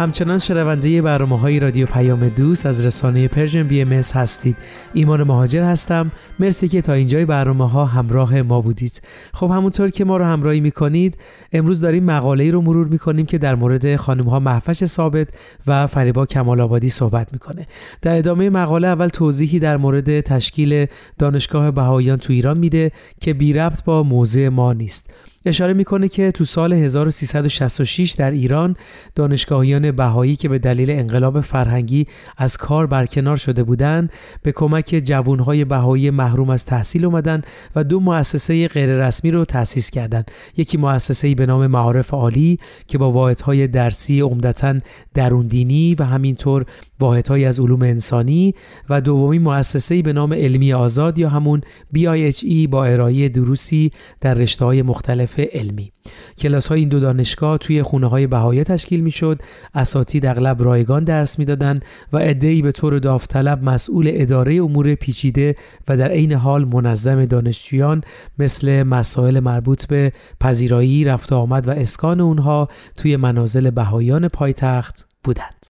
همچنان 0.00 0.38
شنونده 0.38 1.02
برنامه 1.02 1.38
های 1.38 1.60
رادیو 1.60 1.86
پیام 1.86 2.28
دوست 2.28 2.66
از 2.66 2.86
رسانه 2.86 3.28
Persian 3.28 3.62
BM 3.62 3.92
هستید. 3.92 4.56
ایمان 4.94 5.22
مهاجر 5.22 5.62
هستم. 5.62 6.12
مرسی 6.38 6.68
که 6.68 6.80
تا 6.80 6.92
اینجای 6.92 7.24
برنامه 7.24 7.70
ها 7.70 7.84
همراه 7.84 8.42
ما 8.42 8.60
بودید. 8.60 9.02
خب 9.32 9.50
همونطور 9.50 9.90
که 9.90 10.04
ما 10.04 10.16
رو 10.16 10.24
همراهی 10.24 10.60
می‌کنید 10.60 11.16
امروز 11.52 11.80
داریم 11.80 12.04
مقاله 12.04 12.50
رو 12.50 12.60
مرور 12.60 12.86
می‌کنیم 12.86 13.26
که 13.26 13.38
در 13.38 13.54
مورد 13.54 13.96
خانم 13.96 14.24
ها 14.24 14.40
مهوش 14.40 14.84
ثابت 14.84 15.28
و 15.66 15.86
فریبا 15.86 16.26
کمال 16.26 16.60
آبادی 16.60 16.88
صحبت 16.88 17.32
می‌کنه. 17.32 17.66
در 18.02 18.18
ادامه 18.18 18.50
مقاله 18.50 18.88
اول 18.88 19.08
توضیحی 19.08 19.58
در 19.58 19.76
مورد 19.76 20.20
تشکیل 20.20 20.86
دانشگاه 21.18 21.70
بهاییان 21.70 22.18
تو 22.18 22.32
ایران 22.32 22.58
میده 22.58 22.92
که 23.20 23.34
بی 23.34 23.52
ربط 23.52 23.84
با 23.84 24.02
موضوع 24.02 24.48
ما 24.48 24.72
نیست. 24.72 25.10
اشاره 25.44 25.72
می‌کنه 25.72 26.08
که 26.08 26.30
تو 26.30 26.44
سال 26.44 26.72
1366 26.72 28.12
در 28.12 28.30
ایران 28.30 28.76
دانشگاهیان 29.14 29.90
بهایی 29.90 30.36
که 30.36 30.48
به 30.48 30.58
دلیل 30.58 30.90
انقلاب 30.90 31.40
فرهنگی 31.40 32.06
از 32.36 32.56
کار 32.56 32.86
برکنار 32.86 33.36
شده 33.36 33.62
بودند 33.62 34.12
به 34.42 34.52
کمک 34.52 35.00
جوانهای 35.04 35.64
بهایی 35.64 36.10
محروم 36.10 36.50
از 36.50 36.64
تحصیل 36.64 37.04
اومدن 37.04 37.42
و 37.76 37.84
دو 37.84 38.00
مؤسسه 38.00 38.68
غیررسمی 38.68 39.30
رو 39.30 39.44
تأسیس 39.44 39.90
کردند. 39.90 40.30
یکی 40.56 40.76
مؤسسه 40.76 41.34
به 41.34 41.46
نام 41.46 41.66
معارف 41.66 42.10
عالی 42.10 42.58
که 42.86 42.98
با 42.98 43.12
واحدهای 43.12 43.66
درسی 43.66 44.20
عمدتا 44.20 44.74
درون 45.14 45.46
دینی 45.46 45.94
و 45.94 46.04
همینطور 46.04 46.66
واحدهایی 47.00 47.44
از 47.44 47.60
علوم 47.60 47.82
انسانی 47.82 48.54
و 48.90 49.00
دومی 49.00 49.38
مؤسسه 49.38 50.02
به 50.02 50.12
نام 50.12 50.32
علمی 50.32 50.72
آزاد 50.72 51.18
یا 51.18 51.28
همون 51.28 51.60
BIHE 51.96 52.68
با 52.68 52.84
ارائه 52.84 53.28
دروسی 53.28 53.92
در 54.20 54.34
رشته 54.34 54.64
های 54.64 54.82
مختلف 54.82 55.29
علمی 55.38 55.92
کلاس 56.38 56.66
های 56.66 56.80
این 56.80 56.88
دو 56.88 57.00
دانشگاه 57.00 57.58
توی 57.58 57.82
خونه 57.82 58.06
های 58.06 58.26
بهایی 58.26 58.64
تشکیل 58.64 59.00
می 59.00 59.10
شد 59.10 59.40
اساتید 59.74 60.26
اغلب 60.26 60.62
رایگان 60.62 61.04
درس 61.04 61.38
می‌دادند 61.38 61.84
و 62.12 62.18
عدهای 62.18 62.62
به 62.62 62.72
طور 62.72 62.98
داوطلب 62.98 63.64
مسئول 63.64 64.10
اداره 64.12 64.54
امور 64.54 64.94
پیچیده 64.94 65.56
و 65.88 65.96
در 65.96 66.08
عین 66.08 66.32
حال 66.32 66.64
منظم 66.64 67.24
دانشجویان 67.24 68.02
مثل 68.38 68.82
مسائل 68.82 69.40
مربوط 69.40 69.86
به 69.86 70.12
پذیرایی 70.40 71.04
رفت 71.04 71.32
آمد 71.32 71.68
و 71.68 71.70
اسکان 71.70 72.20
اونها 72.20 72.68
توی 72.96 73.16
منازل 73.16 73.70
بهایان 73.70 74.28
پایتخت 74.28 75.06
بودند. 75.24 75.66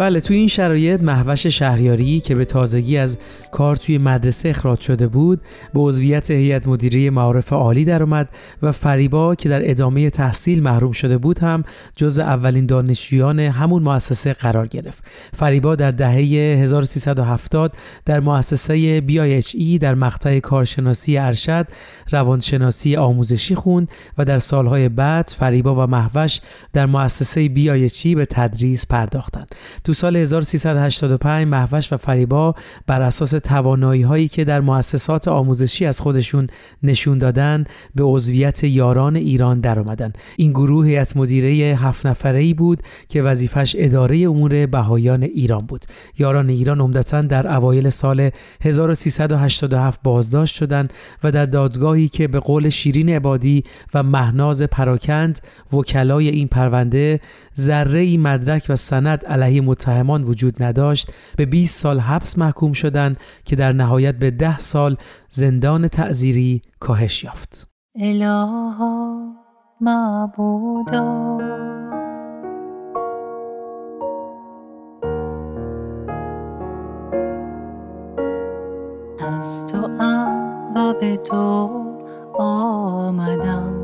بله 0.00 0.20
توی 0.20 0.36
این 0.36 0.48
شرایط 0.48 1.02
محوش 1.02 1.46
شهریاری 1.46 2.20
که 2.20 2.34
به 2.34 2.44
تازگی 2.44 2.96
از 2.96 3.18
کار 3.52 3.76
توی 3.76 3.98
مدرسه 3.98 4.48
اخراج 4.48 4.80
شده 4.80 5.06
بود 5.06 5.40
به 5.74 5.80
عضویت 5.80 6.30
هیئت 6.30 6.68
مدیره 6.68 7.10
معارف 7.10 7.52
عالی 7.52 7.84
درآمد 7.84 8.28
و 8.62 8.72
فریبا 8.72 9.34
که 9.34 9.48
در 9.48 9.70
ادامه 9.70 10.10
تحصیل 10.10 10.62
محروم 10.62 10.92
شده 10.92 11.18
بود 11.18 11.38
هم 11.38 11.64
جزو 11.96 12.22
اولین 12.22 12.66
دانشجویان 12.66 13.40
همون 13.40 13.82
مؤسسه 13.82 14.32
قرار 14.32 14.66
گرفت. 14.66 15.04
فریبا 15.34 15.76
در 15.76 15.90
دهه 15.90 16.16
1370 16.62 17.72
در 18.04 18.20
مؤسسه 18.20 19.00
BIHE 19.00 19.78
در 19.80 19.94
مقطع 19.94 20.40
کارشناسی 20.40 21.18
ارشد 21.18 21.66
روانشناسی 22.10 22.96
آموزشی 22.96 23.54
خوند 23.54 23.90
و 24.18 24.24
در 24.24 24.38
سالهای 24.38 24.88
بعد 24.88 25.34
فریبا 25.38 25.74
و 25.74 25.90
محوش 25.90 26.40
در 26.72 26.86
مؤسسه 26.86 27.48
BIHE 27.48 28.16
به 28.16 28.26
تدریس 28.26 28.86
پرداختند. 28.86 29.54
تو 29.90 29.94
سال 29.94 30.16
1385 30.16 31.48
محوش 31.48 31.92
و 31.92 31.96
فریبا 31.96 32.54
بر 32.86 33.02
اساس 33.02 33.30
توانایی 33.30 34.02
هایی 34.02 34.28
که 34.28 34.44
در 34.44 34.60
مؤسسات 34.60 35.28
آموزشی 35.28 35.86
از 35.86 36.00
خودشون 36.00 36.46
نشون 36.82 37.18
دادن 37.18 37.64
به 37.94 38.04
عضویت 38.04 38.64
یاران 38.64 39.16
ایران 39.16 39.60
درآمدن. 39.60 40.12
این 40.36 40.50
گروه 40.50 40.86
هیئت 40.86 41.16
مدیره 41.16 41.76
هفت 41.76 42.06
نفره 42.06 42.38
ای 42.38 42.54
بود 42.54 42.82
که 43.08 43.22
وظیفش 43.22 43.76
اداره 43.78 44.18
امور 44.18 44.66
بهایان 44.66 45.22
ایران 45.22 45.66
بود. 45.66 45.84
یاران 46.18 46.50
ایران 46.50 46.80
عمدتا 46.80 47.22
در 47.22 47.54
اوایل 47.54 47.88
سال 47.88 48.30
1387 48.64 50.00
بازداشت 50.02 50.54
شدند 50.54 50.92
و 51.24 51.32
در 51.32 51.46
دادگاهی 51.46 52.08
که 52.08 52.28
به 52.28 52.40
قول 52.40 52.68
شیرین 52.68 53.08
عبادی 53.08 53.64
و 53.94 54.02
مهناز 54.02 54.62
پراکند 54.62 55.40
وکلای 55.72 56.28
این 56.28 56.48
پرونده 56.48 57.20
ذره 57.58 58.00
ای 58.00 58.16
مدرک 58.16 58.66
و 58.68 58.76
سند 58.76 59.24
علیه 59.24 59.60
متهمان 59.80 60.24
وجود 60.24 60.62
نداشت 60.62 61.12
به 61.36 61.46
20 61.46 61.80
سال 61.80 62.00
حبس 62.00 62.38
محکوم 62.38 62.72
شدند 62.72 63.16
که 63.44 63.56
در 63.56 63.72
نهایت 63.72 64.14
به 64.14 64.30
10 64.30 64.58
سال 64.58 64.96
زندان 65.28 65.88
تعذیری 65.88 66.62
کاهش 66.80 67.24
یافت. 67.24 67.68
الها 68.00 69.20
معبودا 69.80 71.38
از 79.20 79.66
تو 79.66 79.88
و 80.76 80.94
به 81.00 81.16
تو 81.16 81.70
آمدم 82.38 83.80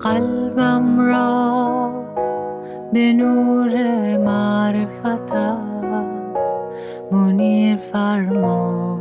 قلبم 0.00 1.00
را 1.00 2.11
به 2.92 3.12
نور 3.12 3.72
معرفتت 4.16 5.32
منیر 7.12 7.76
فرما. 7.76 8.98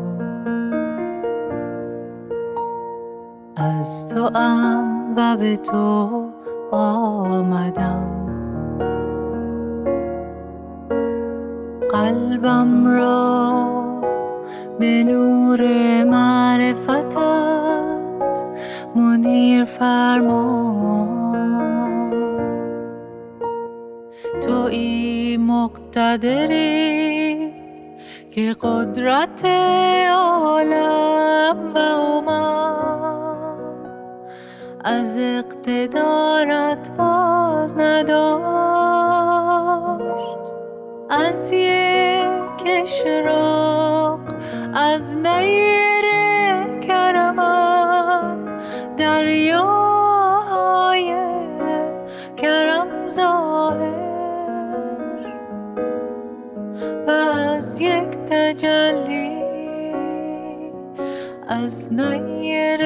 از 3.55 4.15
تو 4.15 4.37
ام 4.37 5.13
و 5.17 5.37
به 5.37 5.57
تو 5.57 6.09
آمدم. 6.71 8.07
قلبم 11.91 12.87
را 12.87 13.65
به 14.79 15.03
نور 15.03 15.61
معرفتت 16.03 17.17
منیر 18.95 19.65
فرما. 19.65 21.20
مقتدری 25.61 27.53
که 28.31 28.55
قدرت 28.61 29.45
عالم 30.13 31.73
و 31.75 31.77
اومم 31.77 33.55
از 34.83 35.17
اقتدارت 35.17 36.91
باز 36.97 37.77
نداشت. 37.77 38.51
از 41.09 41.51
یک 41.51 42.63
اشراق 42.65 44.19
از 44.73 45.15
نیر 45.15 46.05
کرمت 46.81 48.57
دریاهای 48.97 49.70
تجلی 58.53 59.41
از 61.47 61.93
نیر 61.93 62.81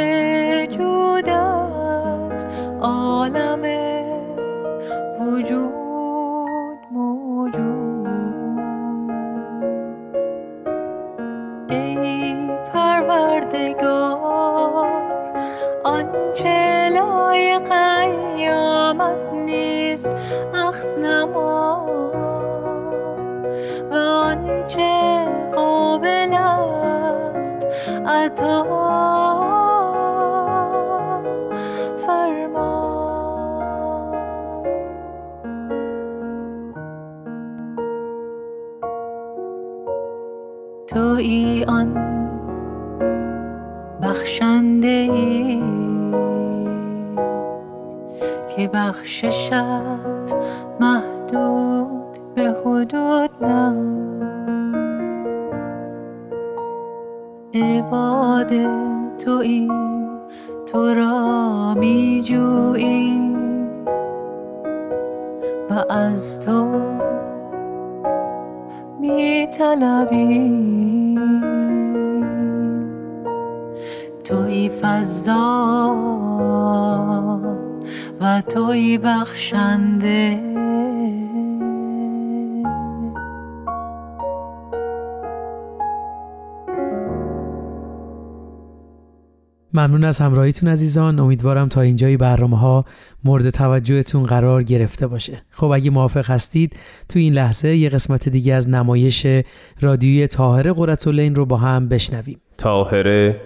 جودت 0.65 2.45
عالم 2.81 3.61
وجود 5.19 6.79
موجود. 6.91 8.05
ای 11.69 12.47
پروردگار 12.73 14.25
آنچه 15.83 16.89
لایق 16.89 17.69
قیامت 17.69 19.33
نیست 19.33 20.09
اخس 20.53 20.97
نما. 20.97 21.85
و 23.91 23.95
آنچه 23.95 25.24
عطا 28.45 28.85
توی 40.87 41.65
آن 41.67 41.93
بخشنده 44.01 44.87
ای 44.87 45.61
که 48.55 48.67
بخششت 48.67 49.53
محدود 50.79 52.19
به 52.35 52.55
حدود 52.65 53.29
نه. 53.41 53.84
عباد 57.85 58.51
توی 59.17 59.67
تو 60.67 60.93
را 60.93 61.73
می 61.73 62.21
جوییم 62.25 63.35
و 65.69 65.85
از 65.89 66.45
تو 66.45 66.81
می 68.99 69.47
توی 74.23 74.69
فضا 74.69 75.95
و 78.21 78.41
توی 78.41 78.97
بخشنده. 78.97 80.54
ممنون 89.75 90.03
از 90.03 90.19
همراهیتون 90.19 90.69
عزیزان. 90.69 91.19
امیدوارم 91.19 91.67
تا 91.67 91.81
اینجای 91.81 92.17
برنامه 92.17 92.59
ها 92.59 92.85
مورد 93.23 93.49
توجهتون 93.49 94.23
قرار 94.23 94.63
گرفته 94.63 95.07
باشه. 95.07 95.41
خب 95.49 95.65
اگه 95.65 95.89
موافق 95.89 96.31
هستید 96.31 96.75
تو 97.09 97.19
این 97.19 97.33
لحظه 97.33 97.75
یه 97.75 97.89
قسمت 97.89 98.29
دیگه 98.29 98.53
از 98.53 98.69
نمایش 98.69 99.27
رادیوی 99.81 100.27
تاهره 100.27 100.73
قرتالعین 100.73 101.35
رو 101.35 101.45
با 101.45 101.57
هم 101.57 101.87
بشنویم. 101.87 102.41
تاهره 102.57 103.41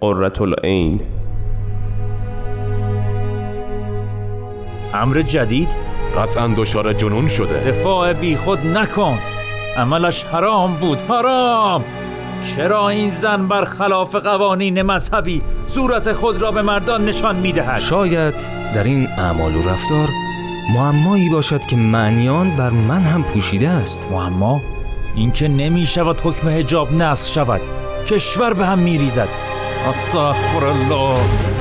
قرتالعین 0.00 1.00
امر 4.94 5.20
جدید؟ 5.20 5.68
قطعا 6.16 6.48
دچار 6.56 6.92
جنون 6.92 7.28
شده. 7.28 7.64
دفاع 7.70 8.12
بی 8.12 8.36
خود 8.36 8.58
نکن. 8.58 9.18
عملش 9.76 10.24
حرام 10.24 10.74
بود. 10.74 10.98
حرام! 10.98 11.84
چرا 12.42 12.88
این 12.88 13.10
زن 13.10 13.48
بر 13.48 13.64
خلاف 13.64 14.14
قوانین 14.14 14.82
مذهبی 14.82 15.42
صورت 15.66 16.12
خود 16.12 16.42
را 16.42 16.52
به 16.52 16.62
مردان 16.62 17.04
نشان 17.04 17.36
می‌دهد؟ 17.36 17.78
شاید 17.78 18.34
در 18.74 18.84
این 18.84 19.08
اعمال 19.08 19.54
و 19.54 19.62
رفتار 19.62 20.08
معمایی 20.74 21.28
باشد 21.28 21.60
که 21.60 21.76
معنیان 21.76 22.56
بر 22.56 22.70
من 22.70 23.02
هم 23.02 23.22
پوشیده 23.22 23.68
است. 23.68 24.08
معما؟ 24.10 24.60
اینکه 25.16 25.48
نمی 25.48 25.86
شود 25.86 26.20
حکم 26.24 26.48
حجاب 26.48 26.92
نسخ 26.92 27.32
شود. 27.32 27.60
کشور 28.06 28.54
به 28.54 28.66
هم 28.66 28.78
می 28.78 28.98
ریزد 28.98 29.28
استغفر 29.88 30.64
الله. 30.64 31.51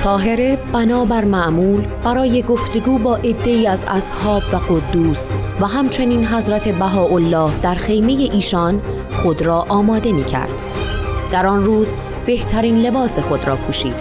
تاهره 0.00 0.58
بنابر 0.72 1.24
معمول 1.24 1.86
برای 2.04 2.42
گفتگو 2.42 2.98
با 2.98 3.16
عدهای 3.16 3.66
از 3.66 3.84
اصحاب 3.88 4.42
و 4.52 4.56
قدوس 4.56 5.30
و 5.60 5.66
همچنین 5.66 6.26
حضرت 6.26 6.68
بهاءالله 6.68 7.60
در 7.62 7.74
خیمه 7.74 8.12
ایشان 8.12 8.82
خود 9.16 9.42
را 9.42 9.66
آماده 9.68 10.12
می 10.12 10.24
کرد. 10.24 10.62
در 11.32 11.46
آن 11.46 11.64
روز 11.64 11.94
بهترین 12.26 12.76
لباس 12.76 13.18
خود 13.18 13.48
را 13.48 13.56
پوشید 13.56 13.94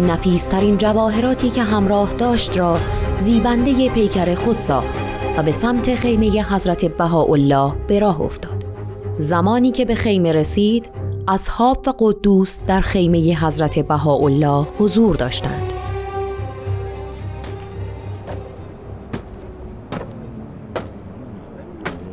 نفیسترین 0.00 0.78
جواهراتی 0.78 1.50
که 1.50 1.62
همراه 1.62 2.12
داشت 2.12 2.58
را 2.58 2.78
زیبنده 3.18 3.88
پیکر 3.90 4.34
خود 4.34 4.58
ساخت 4.58 4.96
و 5.36 5.42
به 5.42 5.52
سمت 5.52 5.94
خیمه 5.94 6.42
حضرت 6.42 6.84
بهاءالله 6.84 7.72
به 7.88 7.98
راه 7.98 8.20
افتاد 8.20 8.66
زمانی 9.16 9.70
که 9.70 9.84
به 9.84 9.94
خیمه 9.94 10.32
رسید 10.32 10.90
اصحاب 11.28 11.78
و 11.86 11.92
قدوس 11.98 12.60
در 12.66 12.80
خیمه 12.80 13.36
حضرت 13.44 13.78
بهاءالله 13.78 14.66
حضور 14.78 15.16
داشتند. 15.16 15.72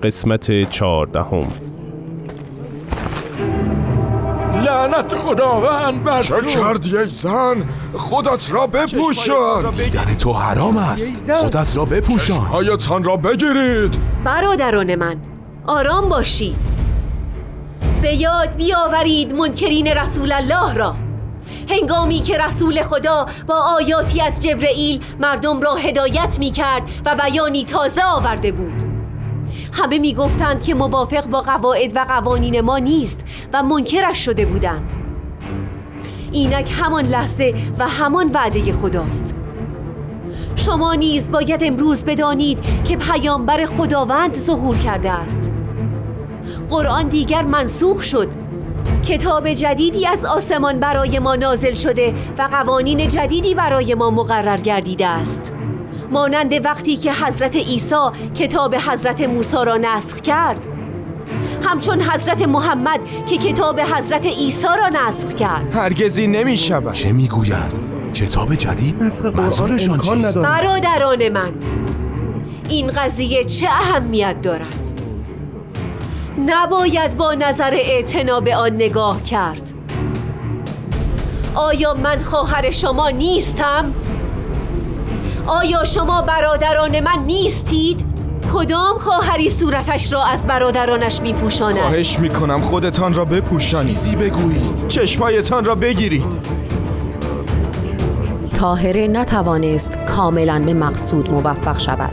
قسمت 0.04 0.70
چهاردهم. 0.70 1.48
لعنت 4.66 5.16
خداوند 5.16 6.04
بر 6.04 6.22
چه 6.22 6.42
کردی 6.42 6.98
ای 6.98 7.10
زن؟ 7.10 7.70
خودت 7.98 8.52
را 8.52 8.68
بپوشان. 8.68 9.72
دیدن 9.72 10.14
تو 10.14 10.34
حرام 10.34 10.78
است. 10.78 11.32
خودت 11.32 11.78
را 11.78 11.86
بپوشان. 11.86 12.38
هایتان 12.38 13.04
را 13.04 13.18
بگیرید. 13.18 13.98
برادران 14.26 14.96
من 14.96 15.18
آرام 15.68 16.10
باشید. 16.10 16.73
به 18.04 18.14
یاد 18.14 18.56
بیاورید 18.56 19.36
منکرین 19.36 19.88
رسول 19.88 20.32
الله 20.32 20.74
را. 20.74 20.96
هنگامی 21.70 22.20
که 22.20 22.38
رسول 22.38 22.82
خدا 22.82 23.26
با 23.48 23.56
آیاتی 23.56 24.22
از 24.22 24.44
جبرئیل 24.44 25.02
مردم 25.20 25.62
را 25.62 25.76
هدایت 25.76 26.40
می 26.40 26.52
کرد 26.52 26.84
و 27.06 27.16
بیانی 27.16 27.64
تازه 27.64 28.02
آورده 28.06 28.52
بود. 28.52 28.84
همه 29.74 29.98
می 30.00 30.14
گفتند 30.14 30.64
که 30.64 30.74
موافق 30.74 31.26
با 31.26 31.42
قواعد 31.42 31.98
و 31.98 32.00
قوانین 32.00 32.62
ما 32.62 32.78
نیست 32.78 33.26
و 33.54 33.64
منکرش 33.64 34.18
شده 34.26 34.46
بودند. 34.46 34.94
اینک 36.32 36.72
همان 36.82 37.06
لحظه 37.06 37.54
و 37.80 37.88
همان 37.88 38.32
وعده 38.32 38.74
خداست. 38.74 39.36
شما 40.56 40.94
نیز 40.94 41.32
باید 41.32 41.64
امروز 41.64 42.04
بدانید 42.04 42.84
که 42.84 42.98
پیامبر 42.98 43.66
خداوند 43.66 44.36
ظهور 44.36 44.78
کرده 44.78 45.12
است. 45.12 45.52
قرآن 46.70 47.08
دیگر 47.08 47.42
منسوخ 47.42 48.04
شد. 48.04 48.28
کتاب 49.04 49.50
جدیدی 49.50 50.08
از 50.08 50.26
آسمان 50.26 50.80
برای 50.80 51.20
ما 51.20 51.36
نازل 51.36 51.74
شده 51.74 52.14
و 52.38 52.42
قوانین 52.52 53.08
جدیدی 53.08 53.56
برای 53.56 53.96
ما 53.96 54.10
مقرر 54.10 54.58
گردیده 54.58 55.08
است. 55.08 55.54
مانند 56.12 56.66
وقتی 56.66 56.98
که 56.98 57.14
حضرت 57.14 57.56
عیسی 57.56 57.96
کتاب 58.36 58.76
حضرت 58.76 59.22
موسی 59.22 59.58
را 59.66 59.78
نسخ 59.78 60.22
کرد. 60.22 60.68
همچون 61.64 62.02
حضرت 62.02 62.48
محمد 62.48 63.00
که 63.28 63.38
کتاب 63.38 63.80
حضرت 63.80 64.26
عیسی 64.26 64.68
را 64.78 65.08
نسخ 65.08 65.36
کرد. 65.36 65.76
هرگزی 65.76 66.28
نمی 66.28 66.58
شود 66.58 66.94
چه 66.94 67.12
می 67.12 67.28
گویند؟ 67.28 67.80
کتاب 68.14 68.56
جدید؟ 68.56 69.04
نسخ 69.04 69.26
قرآن 69.26 69.80
امکان 69.90 70.26
ندارد. 70.26 70.48
برادران 70.48 71.30
من 71.30 71.52
این 72.70 72.88
قضیه 72.88 73.44
چه 73.44 73.68
اهمیت 73.68 74.42
دارد؟ 74.42 75.03
نباید 76.38 77.18
با 77.18 77.34
نظر 77.34 77.72
اعتنا 77.74 78.40
به 78.40 78.56
آن 78.56 78.76
نگاه 78.76 79.24
کرد 79.24 79.74
آیا 81.56 81.94
من 81.94 82.18
خواهر 82.18 82.72
شما 82.72 83.10
نیستم؟ 83.10 83.94
آیا 85.48 85.84
شما 85.84 86.22
برادران 86.22 87.00
من 87.00 87.26
نیستید؟ 87.26 88.06
کدام 88.54 88.98
خواهری 88.98 89.50
صورتش 89.50 90.14
را 90.14 90.26
از 90.26 90.48
برادرانش 90.48 91.22
می 91.22 91.34
پوشاند؟ 91.34 91.78
خواهش 91.78 92.20
می 92.20 92.30
کنم 92.30 92.62
خودتان 92.62 93.14
را 93.14 93.26
بپوشانید 93.26 93.96
چیزی 93.96 94.16
بگویید 94.16 94.88
چشمایتان 94.88 95.66
را 95.66 95.76
بگیرید 95.76 96.54
تاهره 98.56 99.08
نتوانست 99.08 100.00
کاملا 100.06 100.60
به 100.66 100.74
مقصود 100.74 101.30
موفق 101.30 101.80
شود 101.80 102.12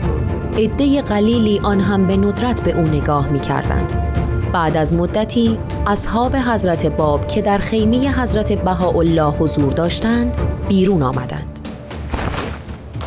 عده 0.57 1.01
قلیلی 1.01 1.59
آن 1.63 1.79
هم 1.79 2.07
به 2.07 2.17
ندرت 2.17 2.63
به 2.63 2.79
او 2.79 2.81
نگاه 2.81 3.29
می 3.29 3.39
کردند. 3.39 4.10
بعد 4.53 4.77
از 4.77 4.95
مدتی 4.95 5.57
اصحاب 5.87 6.35
حضرت 6.35 6.85
باب 6.85 7.27
که 7.27 7.41
در 7.41 7.57
خیمه 7.57 8.21
حضرت 8.21 8.51
بهاءالله 8.51 9.31
حضور 9.31 9.73
داشتند 9.73 10.37
بیرون 10.69 11.03
آمدند. 11.03 11.59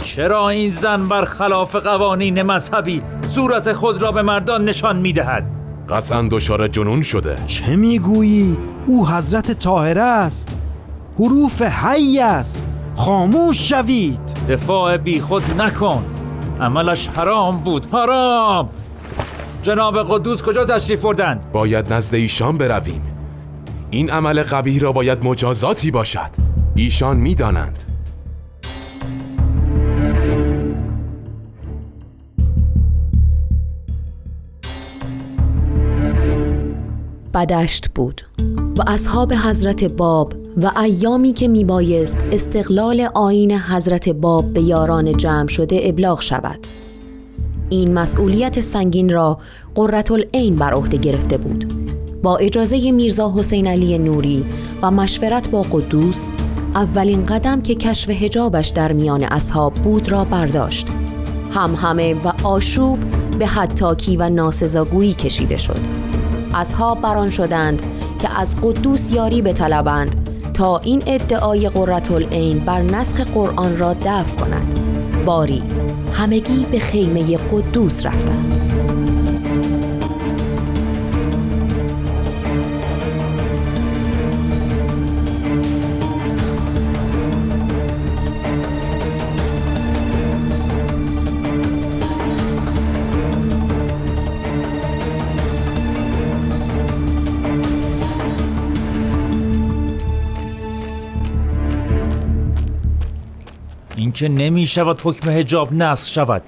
چرا 0.03 0.49
این 0.49 0.71
زن 0.71 1.09
بر 1.09 1.25
خلاف 1.25 1.77
قوانین 1.77 2.43
مذهبی 2.43 3.03
صورت 3.27 3.73
خود 3.73 4.03
را 4.03 4.13
به 4.13 4.23
مردان 4.23 4.65
نشان 4.65 4.97
می 4.97 5.13
دهد؟ 5.13 5.51
قطعا 5.89 6.29
دچار 6.31 6.69
جنون 6.69 7.03
شده. 7.03 7.37
چه 7.47 7.77
می‌گویی؟ 7.77 8.59
او 8.87 9.09
حضرت 9.09 9.53
طاهره 9.53 10.03
است. 10.03 10.49
حروف 11.19 11.63
حی 11.63 12.21
است. 12.21 12.63
خاموش 12.97 13.69
شوید. 13.69 14.21
دفاع 14.49 14.97
بی 14.97 15.21
خود 15.21 15.43
نکن. 15.59 16.05
عملش 16.61 17.09
حرام 17.09 17.57
بود. 17.59 17.87
حرام! 17.93 18.69
جناب 19.65 19.99
قدوس 19.99 20.43
کجا 20.43 20.65
تشریف 20.65 21.01
بردند؟ 21.01 21.53
باید 21.53 21.93
نزد 21.93 22.15
ایشان 22.15 22.59
برویم. 22.59 23.03
این 23.91 24.11
عمل 24.11 24.43
قبیح 24.43 24.81
را 24.81 24.93
باید 24.93 25.25
مجازاتی 25.25 25.91
باشد. 25.91 26.31
ایشان 26.77 27.17
می‌دانند. 27.17 27.79
بدشت 37.35 37.89
بود 37.95 38.23
و 38.79 38.83
اصحاب 38.87 39.33
حضرت 39.33 39.85
باب 39.85 40.33
و 40.57 40.71
ایامی 40.83 41.33
که 41.33 41.49
میبایست 41.49 42.19
استقلال 42.33 43.09
آین 43.15 43.53
حضرت 43.53 44.09
باب 44.09 44.53
به 44.53 44.63
یاران 44.63 45.17
جمع 45.17 45.49
شده 45.49 45.81
ابلاغ 45.83 46.21
شود. 46.23 46.67
این 47.71 47.95
مسئولیت 47.95 48.61
سنگین 48.61 49.11
را 49.11 49.39
قررت 49.75 50.11
العین 50.11 50.57
بر 50.57 50.73
عهده 50.73 50.97
گرفته 50.97 51.39
بود. 51.39 51.85
با 52.23 52.37
اجازه 52.37 52.93
میرزا 52.93 53.33
حسین 53.37 53.67
علی 53.67 53.99
نوری 53.99 54.47
و 54.83 54.91
مشورت 54.91 55.51
با 55.51 55.63
قدوس 55.63 56.31
اولین 56.75 57.25
قدم 57.25 57.61
که 57.63 57.75
کشف 57.75 58.11
هجابش 58.11 58.69
در 58.69 58.93
میان 58.93 59.25
اصحاب 59.25 59.75
بود 59.75 60.13
را 60.13 60.25
برداشت. 60.25 60.87
هم 61.51 61.75
همه 61.75 62.15
و 62.15 62.33
آشوب 62.43 62.99
به 63.39 63.47
حتاکی 63.47 64.17
و 64.17 64.29
ناسزاگویی 64.29 65.15
کشیده 65.15 65.57
شد. 65.57 65.81
اصحاب 66.55 67.01
بران 67.01 67.31
شدند 67.31 67.83
که 68.23 68.41
از 68.41 68.57
قدوس 68.63 69.13
یاری 69.13 69.43
بطلبند 69.43 70.17
تا 70.55 70.79
این 70.79 71.03
ادعای 71.07 71.69
قررت 71.69 72.11
العین 72.11 72.59
بر 72.59 72.83
نسخ 72.83 73.21
قرآن 73.21 73.77
را 73.77 73.97
دفع 74.05 74.41
کند. 74.41 74.84
باری. 75.25 75.63
همگی 76.13 76.67
به 76.71 76.79
خیمه 76.79 77.37
قدوس 77.37 78.07
رفتند. 78.07 78.61
اینکه 104.15 104.45
نمی 104.45 104.67
شود 104.67 105.01
حکم 105.05 105.31
هجاب 105.31 105.73
نسخ 105.73 106.09
شود. 106.09 106.43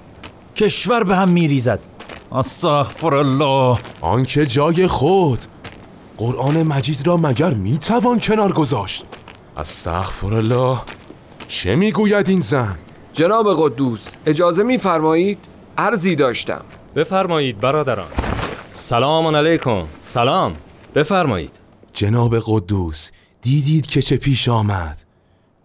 کشور 0.55 1.03
به 1.03 1.15
هم 1.15 1.29
می 1.29 1.47
ریزد 1.47 1.79
استغفر 2.31 3.15
الله. 3.15 3.79
آنکه 4.01 4.45
جای 4.45 4.87
خود. 4.87 5.39
قرآن 6.17 6.63
مجید 6.63 7.07
را 7.07 7.17
مگر 7.17 7.49
می 7.49 7.77
توان 7.77 8.19
کنار 8.19 8.51
گذاشت؟ 8.51 9.05
استغفر 9.57 10.33
الله. 10.33 10.77
چه 11.47 11.75
می‌گوید 11.75 12.29
این 12.29 12.39
زن؟ 12.39 12.77
جناب 13.13 13.53
قدوس 13.63 14.05
اجازه 14.25 14.63
میفرمایید؟ 14.63 15.37
عرضی 15.77 16.15
داشتم. 16.15 16.61
بفرمایید 16.95 17.59
برادران. 17.59 18.11
سلام 18.71 19.35
علیکم. 19.35 19.83
سلام. 20.03 20.53
بفرمایید. 20.95 21.59
جناب 21.93 22.39
قدوس 22.45 23.11
دیدید 23.41 23.87
که 23.87 24.01
چه 24.01 24.17
پیش 24.17 24.49
آمد؟ 24.49 25.06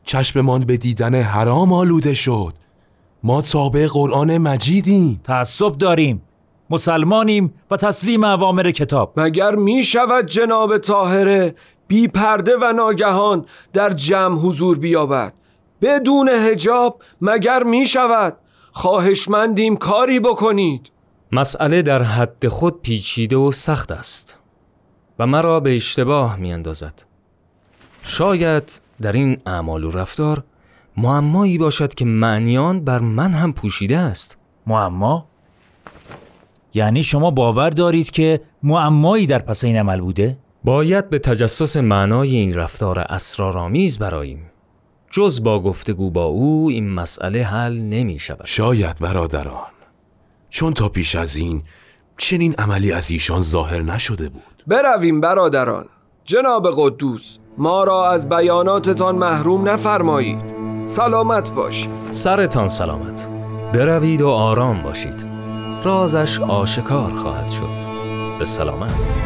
چشممان 0.05 0.61
به 0.61 0.77
دیدن 0.77 1.15
حرام 1.15 1.73
آلوده 1.73 2.13
شد. 2.15 2.53
ما 3.23 3.43
تابع 3.43 3.87
قرآن 3.87 4.39
مجیدیم. 4.39 5.21
تعصب 5.25 5.79
داریم. 5.79 6.23
مسلمانیم 6.71 7.55
و 7.71 7.77
تسلیم 7.77 8.25
اوامر 8.25 8.71
کتاب. 8.71 9.21
مگر 9.21 9.55
می 9.55 9.83
شود 9.83 10.27
جناب 10.27 10.79
طاهره 10.79 11.55
بی 11.89 12.09
پرده 12.09 12.57
و 12.63 12.73
ناگهان 12.73 13.47
در 13.73 13.91
جمع 13.91 14.39
حضور 14.39 14.79
بیابد؟ 14.79 15.33
بدون 15.83 16.29
هجاب 16.29 17.03
مگر 17.21 17.63
می 17.63 17.87
شود 17.87 18.37
خواهشمندیم 18.73 19.77
کاری 19.77 20.21
بکنید. 20.21 20.91
مسئله 21.33 21.83
در 21.83 22.03
حد 22.03 22.49
خود 22.49 22.83
پیچیده 22.83 23.37
و 23.37 23.51
سخت 23.51 23.93
است 23.93 24.39
و 25.19 25.27
مرا 25.27 25.61
به 25.61 25.75
اشتباه 25.75 26.37
می 26.37 26.53
اندازد. 26.53 27.03
شاید 28.03 28.81
در 29.01 29.13
این 29.13 29.39
اعمال 29.47 29.85
و 29.85 29.91
رفتار 29.91 30.45
معمایی 30.97 31.59
باشد 31.59 31.95
که 31.95 32.05
معنیان 32.05 32.85
بر 32.85 32.99
من 32.99 33.33
هم 33.33 33.53
پوشیده 33.53 33.99
است. 33.99 34.39
معما؟ 34.67 35.27
یعنی 36.75 37.03
شما 37.03 37.31
باور 37.31 37.71
دارید 37.71 38.11
که 38.11 38.41
معمایی 38.63 39.27
در 39.27 39.39
پس 39.39 39.65
این 39.65 39.77
عمل 39.77 40.01
بوده؟ 40.01 40.39
باید 40.65 41.11
به 41.11 41.19
تجسس 41.19 41.77
معنای 41.77 42.37
این 42.37 42.55
رفتار 42.55 42.99
اسرارآمیز 42.99 43.99
براییم. 43.99 44.51
جز 45.11 45.43
با 45.43 45.63
گفتگو 45.63 46.11
با 46.11 46.25
او 46.25 46.69
این 46.69 46.91
مسئله 46.91 47.45
حل 47.45 47.79
نمی 47.79 48.19
شود. 48.19 48.45
شاید 48.45 48.99
برادران 49.01 49.67
چون 50.51 50.73
تا 50.73 50.89
پیش 50.89 51.17
از 51.17 51.37
این 51.37 51.63
چنین 52.17 52.55
عملی 52.55 52.93
از 52.93 53.11
ایشان 53.11 53.43
ظاهر 53.43 53.83
نشده 53.83 54.29
بود. 54.29 54.65
برویم 54.67 55.21
برادران. 55.21 55.87
جناب 56.25 56.73
قدوس 56.77 57.39
ما 57.59 57.85
را 57.85 58.11
از 58.11 58.29
بیاناتتان 58.29 59.17
محروم 59.17 59.69
نفرمایید. 59.69 60.41
سلامت 60.85 61.53
باش. 61.53 61.89
سرتان 62.11 62.69
سلامت. 62.69 63.29
بروید 63.73 64.23
و 64.23 64.29
آرام 64.29 64.83
باشید. 64.83 65.27
رازش 65.85 66.41
آشکار 66.41 67.11
خواهد 67.11 67.49
شد. 67.49 67.93
به 68.39 68.45
سلامت. 68.45 69.17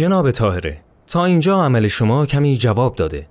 جناب 0.00 0.30
تاهره 0.30 0.80
تا 1.06 1.24
اینجا 1.24 1.62
عمل 1.62 1.86
شما 1.88 2.26
کمی 2.26 2.56
جواب 2.56 2.96
داده. 2.96 3.28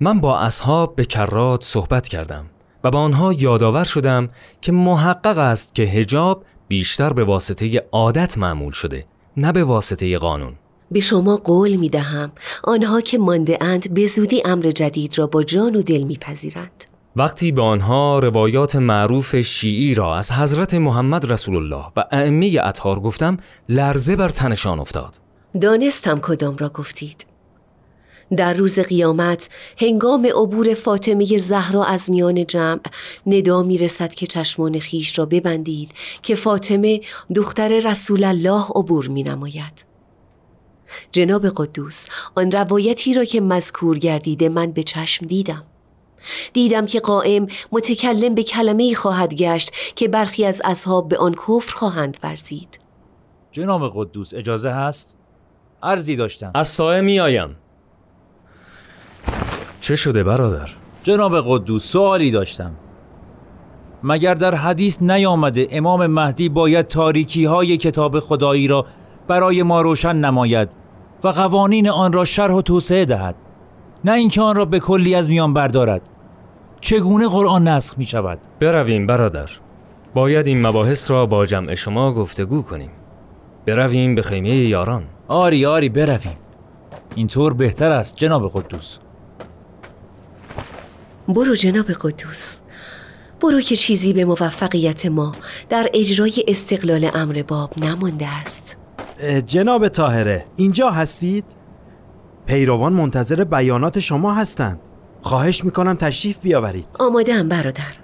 من 0.00 0.20
با 0.20 0.38
اصحاب 0.38 0.96
به 0.96 1.04
کرات 1.04 1.64
صحبت 1.64 2.08
کردم 2.08 2.46
و 2.84 2.90
با 2.90 2.98
آنها 2.98 3.32
یادآور 3.32 3.84
شدم 3.84 4.28
که 4.60 4.72
محقق 4.72 5.38
است 5.38 5.74
که 5.74 5.82
هجاب 5.82 6.44
بیشتر 6.68 7.12
به 7.12 7.24
واسطه 7.24 7.82
عادت 7.92 8.38
معمول 8.38 8.72
شده 8.72 9.06
نه 9.36 9.52
به 9.52 9.64
واسطه 9.64 10.18
قانون. 10.18 10.52
به 10.90 11.00
شما 11.00 11.36
قول 11.36 11.76
می 11.76 11.88
دهم 11.88 12.32
آنها 12.64 13.00
که 13.00 13.18
مانده 13.18 13.58
اند 13.60 13.94
به 13.94 14.06
زودی 14.06 14.42
امر 14.44 14.70
جدید 14.70 15.18
را 15.18 15.26
با 15.26 15.42
جان 15.42 15.76
و 15.76 15.82
دل 15.82 16.02
میپذیرند. 16.02 16.84
وقتی 17.16 17.52
به 17.52 17.62
آنها 17.62 18.18
روایات 18.18 18.76
معروف 18.76 19.40
شیعی 19.40 19.94
را 19.94 20.16
از 20.16 20.32
حضرت 20.32 20.74
محمد 20.74 21.32
رسول 21.32 21.56
الله 21.56 21.84
و 21.96 22.04
ائمه 22.12 22.60
اطهار 22.62 23.00
گفتم 23.00 23.36
لرزه 23.68 24.16
بر 24.16 24.28
تنشان 24.28 24.80
افتاد. 24.80 25.23
دانستم 25.60 26.20
کدام 26.20 26.56
را 26.56 26.68
گفتید 26.68 27.26
در 28.36 28.54
روز 28.54 28.78
قیامت 28.78 29.48
هنگام 29.78 30.26
عبور 30.26 30.74
فاطمه 30.74 31.38
زهرا 31.38 31.84
از 31.84 32.10
میان 32.10 32.46
جمع 32.46 32.80
ندا 33.26 33.62
می 33.62 33.78
رسد 33.78 34.14
که 34.14 34.26
چشمان 34.26 34.78
خیش 34.78 35.18
را 35.18 35.26
ببندید 35.26 35.90
که 36.22 36.34
فاطمه 36.34 37.00
دختر 37.34 37.68
رسول 37.78 38.24
الله 38.24 38.64
عبور 38.74 39.08
می 39.08 39.22
نماید. 39.22 39.86
جناب 41.12 41.46
قدوس 41.56 42.06
آن 42.34 42.52
روایتی 42.52 43.14
را 43.14 43.24
که 43.24 43.40
مذکور 43.40 43.98
گردیده 43.98 44.48
من 44.48 44.72
به 44.72 44.82
چشم 44.82 45.26
دیدم 45.26 45.64
دیدم 46.52 46.86
که 46.86 47.00
قائم 47.00 47.46
متکلم 47.72 48.34
به 48.34 48.42
کلمه 48.42 48.94
خواهد 48.94 49.34
گشت 49.34 49.72
که 49.96 50.08
برخی 50.08 50.44
از 50.44 50.62
اصحاب 50.64 51.08
به 51.08 51.16
آن 51.16 51.34
کفر 51.34 51.74
خواهند 51.74 52.18
ورزید 52.22 52.80
جناب 53.52 53.92
قدوس 53.94 54.34
اجازه 54.34 54.70
هست؟ 54.70 55.16
عرضی 55.84 56.16
داشتم. 56.16 56.50
از 56.54 56.66
سایه 56.68 57.00
می 57.00 57.20
آیم 57.20 57.56
چه 59.80 59.96
شده 59.96 60.24
برادر؟ 60.24 60.68
جناب 61.02 61.40
قدوس 61.46 61.84
سوالی 61.84 62.30
داشتم. 62.30 62.74
مگر 64.02 64.34
در 64.34 64.54
حدیث 64.54 65.02
نیامده 65.02 65.68
امام 65.70 66.06
مهدی 66.06 66.48
باید 66.48 66.86
تاریکی 66.86 67.44
های 67.44 67.76
کتاب 67.76 68.20
خدایی 68.20 68.68
را 68.68 68.86
برای 69.28 69.62
ما 69.62 69.82
روشن 69.82 70.16
نماید 70.16 70.76
و 71.24 71.28
قوانین 71.28 71.88
آن 71.88 72.12
را 72.12 72.24
شرح 72.24 72.52
و 72.52 72.62
توسعه 72.62 73.04
دهد؟ 73.04 73.34
نه 74.04 74.12
اینکه 74.12 74.40
آن 74.40 74.56
را 74.56 74.64
به 74.64 74.80
کلی 74.80 75.14
از 75.14 75.30
میان 75.30 75.54
بردارد. 75.54 76.08
چگونه 76.80 77.28
قرآن 77.28 77.68
نسخ 77.68 77.98
می 77.98 78.04
شود؟ 78.04 78.38
برویم 78.60 79.06
برادر. 79.06 79.50
باید 80.14 80.46
این 80.46 80.66
مباحث 80.66 81.10
را 81.10 81.26
با 81.26 81.46
جمع 81.46 81.74
شما 81.74 82.14
گفتگو 82.14 82.62
کنیم. 82.62 82.90
برویم 83.66 84.14
به 84.14 84.22
خیمه 84.22 84.50
یاران. 84.50 85.04
آری 85.28 85.66
آری 85.66 85.88
برویم. 85.88 86.38
اینطور 87.14 87.54
بهتر 87.54 87.90
است 87.90 88.16
جناب 88.16 88.50
قدوس. 88.54 88.98
برو 91.28 91.54
جناب 91.54 91.86
قدوس. 91.86 92.58
برو 93.40 93.60
که 93.60 93.76
چیزی 93.76 94.12
به 94.12 94.24
موفقیت 94.24 95.06
ما 95.06 95.32
در 95.68 95.90
اجرای 95.94 96.44
استقلال 96.48 97.10
امر 97.14 97.42
باب 97.42 97.70
نمانده 97.78 98.28
است. 98.28 98.76
جناب 99.46 99.88
تاهره 99.88 100.44
اینجا 100.56 100.90
هستید؟ 100.90 101.44
پیروان 102.46 102.92
منتظر 102.92 103.44
بیانات 103.44 104.00
شما 104.00 104.34
هستند. 104.34 104.80
خواهش 105.22 105.64
می‌کنم 105.64 105.94
تشریف 105.96 106.38
بیاورید. 106.38 106.88
آماده 107.00 107.34
هم 107.34 107.48
برادر. 107.48 107.94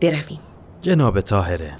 برویم. 0.00 0.40
جناب 0.82 1.20
تاهره 1.20 1.76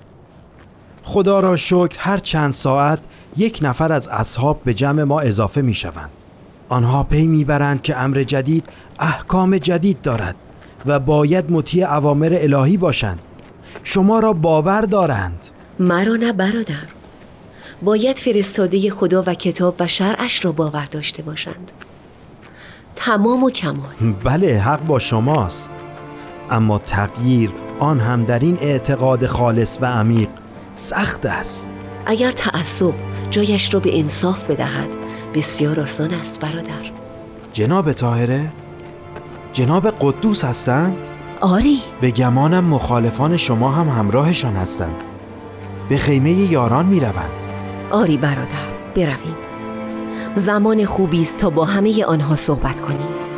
خدا 1.03 1.41
را 1.41 1.57
شکر 1.57 1.97
هر 1.99 2.19
چند 2.19 2.53
ساعت 2.53 2.99
یک 3.37 3.59
نفر 3.63 3.93
از 3.93 4.09
اصحاب 4.09 4.61
به 4.65 4.75
جمع 4.75 5.03
ما 5.03 5.21
اضافه 5.21 5.63
می 5.63 5.75
شوند. 5.75 6.11
آنها 6.69 7.03
پی 7.03 7.27
می‌برند 7.27 7.83
که 7.83 7.97
امر 7.97 8.23
جدید 8.23 8.65
احکام 8.99 9.59
جدید 9.59 10.03
دارد 10.03 10.37
و 10.87 10.99
باید 10.99 11.51
مطیع 11.51 11.93
اوامر 11.93 12.39
الهی 12.41 12.77
باشند. 12.77 13.21
شما 13.85 14.19
را 14.19 14.33
باور 14.33 14.83
دارند. 14.83 15.45
مرا 15.79 16.15
نه 16.15 16.33
برادر. 16.33 16.89
باید 17.83 18.19
فرستاده 18.19 18.91
خدا 18.91 19.23
و 19.27 19.35
کتاب 19.35 19.77
و 19.81 19.89
شرعش 19.89 20.45
را 20.45 20.53
باور 20.53 20.85
داشته 20.85 21.23
باشند. 21.23 21.73
تمام 22.97 23.45
و 23.45 23.51
کمال. 23.51 24.15
بله 24.25 24.59
حق 24.59 24.87
با 24.87 24.99
شماست. 24.99 25.71
اما 26.51 26.79
تغییر 26.79 27.51
آن 27.79 28.01
هم 28.01 28.25
در 28.25 28.39
این 28.39 28.59
اعتقاد 28.61 29.27
خالص 29.27 29.79
و 29.81 29.87
عمیق 29.87 30.29
سخت 30.75 31.27
است. 31.27 31.71
اگر 32.07 32.33
تعصب 32.33 32.95
جایش 33.33 33.75
را 33.75 33.81
به 33.81 33.99
انصاف 33.99 34.45
بدهد. 34.45 34.89
بسیار 35.35 35.81
آسان 35.81 36.15
است 36.15 36.41
برادر. 36.41 36.91
جناب 37.53 37.93
تاهره 37.93 38.53
جناب 39.53 39.91
قدوس 40.01 40.45
هستند؟ 40.45 40.97
آری. 41.41 41.79
به 42.01 42.11
گمانم 42.11 42.65
مخالفان 42.65 43.37
شما 43.37 43.71
هم 43.71 43.89
همراهشان 43.89 44.57
هستند. 44.57 44.95
به 45.89 45.97
خیمه 45.99 46.31
یاران 46.31 46.87
می 46.87 47.01
روند 47.01 47.45
آری 47.91 48.17
برادر 48.17 48.69
برویم. 48.95 49.37
زمان 50.35 50.85
خوبی 50.85 51.21
است 51.21 51.37
تا 51.37 51.51
با 51.51 51.65
همه 51.65 52.05
آنها 52.05 52.37
صحبت 52.37 52.81
کنیم. 52.81 53.32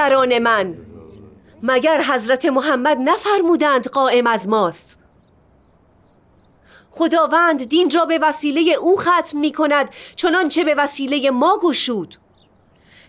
برادران 0.00 0.38
من. 0.38 0.76
مگر 1.62 2.02
حضرت 2.02 2.46
محمد 2.46 2.98
نفرمودند 3.00 3.88
قائم 3.88 4.26
از 4.26 4.48
ماست؟ 4.48 4.98
خداوند 6.90 7.64
دین 7.64 7.90
را 7.90 8.04
به 8.04 8.18
وسیله 8.18 8.74
او 8.74 8.96
ختم 8.96 9.38
می 9.38 9.52
کند 9.52 9.90
چنانچه 10.16 10.64
به 10.64 10.74
وسیله 10.74 11.30
ما 11.30 11.58
گشود. 11.62 12.16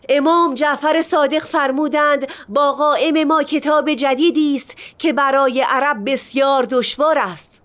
امام 0.10 0.56
جعفر 0.56 1.02
صادق 1.02 1.44
فرمودند 1.44 2.28
با 2.50 2.74
قائم 2.74 3.24
ما 3.24 3.44
کتاب 3.44 3.94
جدیدی 3.94 4.56
است 4.56 4.76
که 4.98 5.14
برای 5.14 5.62
عرب 5.62 6.12
بسیار 6.12 6.64
دشوار 6.64 7.18
است. 7.18 7.62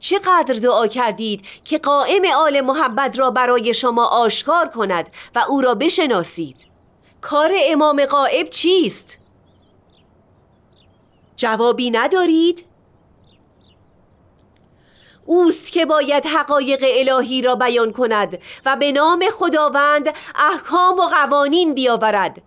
چقدر 0.00 0.54
دعا 0.54 0.86
کردید 0.86 1.46
که 1.64 1.78
قائم 1.78 2.22
آل 2.36 2.60
محمد 2.60 3.18
را 3.18 3.30
برای 3.30 3.74
شما 3.74 4.04
آشکار 4.06 4.68
کند 4.68 5.10
و 5.34 5.38
او 5.48 5.60
را 5.60 5.74
بشناسید؟ 5.74 6.75
کار 7.26 7.52
امام 7.70 8.04
قائب 8.04 8.48
چیست؟ 8.48 9.18
جوابی 11.36 11.90
ندارید؟ 11.90 12.64
اوست 15.24 15.72
که 15.72 15.86
باید 15.86 16.26
حقایق 16.26 16.84
الهی 16.96 17.42
را 17.42 17.54
بیان 17.54 17.92
کند 17.92 18.38
و 18.66 18.76
به 18.76 18.92
نام 18.92 19.24
خداوند 19.32 20.08
احکام 20.34 20.98
و 20.98 21.02
قوانین 21.02 21.74
بیاورد 21.74 22.42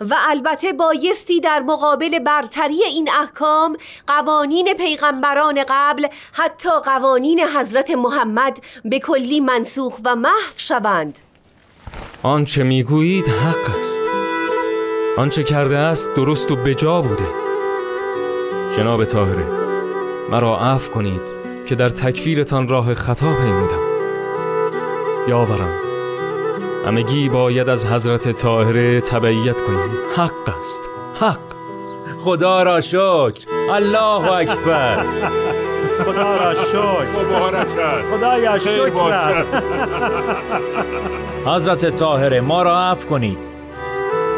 و 0.00 0.14
البته 0.28 0.72
بایستی 0.72 1.40
در 1.40 1.60
مقابل 1.60 2.18
برتری 2.18 2.84
این 2.84 3.10
احکام 3.20 3.76
قوانین 4.06 4.74
پیغمبران 4.74 5.64
قبل 5.68 6.06
حتی 6.32 6.70
قوانین 6.84 7.40
حضرت 7.40 7.90
محمد 7.90 8.60
به 8.84 8.98
کلی 8.98 9.40
منسوخ 9.40 10.00
و 10.04 10.16
محو 10.16 10.52
شوند 10.56 11.18
آنچه 12.22 12.62
می‌گویید 12.62 13.28
حق 13.28 13.78
است 13.78 14.23
آنچه 15.16 15.42
کرده 15.42 15.78
است 15.78 16.14
درست 16.14 16.50
و 16.50 16.56
بجا 16.56 17.02
بوده. 17.02 17.24
جناب 18.76 19.04
طاهره 19.04 19.46
مرا 20.30 20.56
عفو 20.58 20.92
کنید 20.92 21.20
که 21.66 21.74
در 21.74 21.88
تکفیرتان 21.88 22.68
راه 22.68 22.94
خطا 22.94 23.34
پیمودم. 23.34 23.80
یاورم 25.28 25.70
همگی 26.86 27.28
باید 27.28 27.68
از 27.68 27.86
حضرت 27.86 28.32
طاهره 28.32 29.00
تبعیت 29.00 29.60
کنیم. 29.60 29.90
حق 30.16 30.58
است 30.60 30.90
حق. 31.20 31.40
خدا 32.18 32.62
را 32.62 32.80
شکر. 32.80 33.46
الله 33.70 34.32
اکبر. 34.32 35.06
خدا 36.04 36.36
را 36.36 36.54
شکر. 36.54 37.24
مبارک 37.36 37.78
است. 37.78 38.14
خدایا 38.14 38.58
شکر 38.58 39.44
حضرت 41.46 41.96
طاهره 41.96 42.40
ما 42.40 42.62
را 42.62 42.80
عفو 42.80 43.08
کنید. 43.08 43.53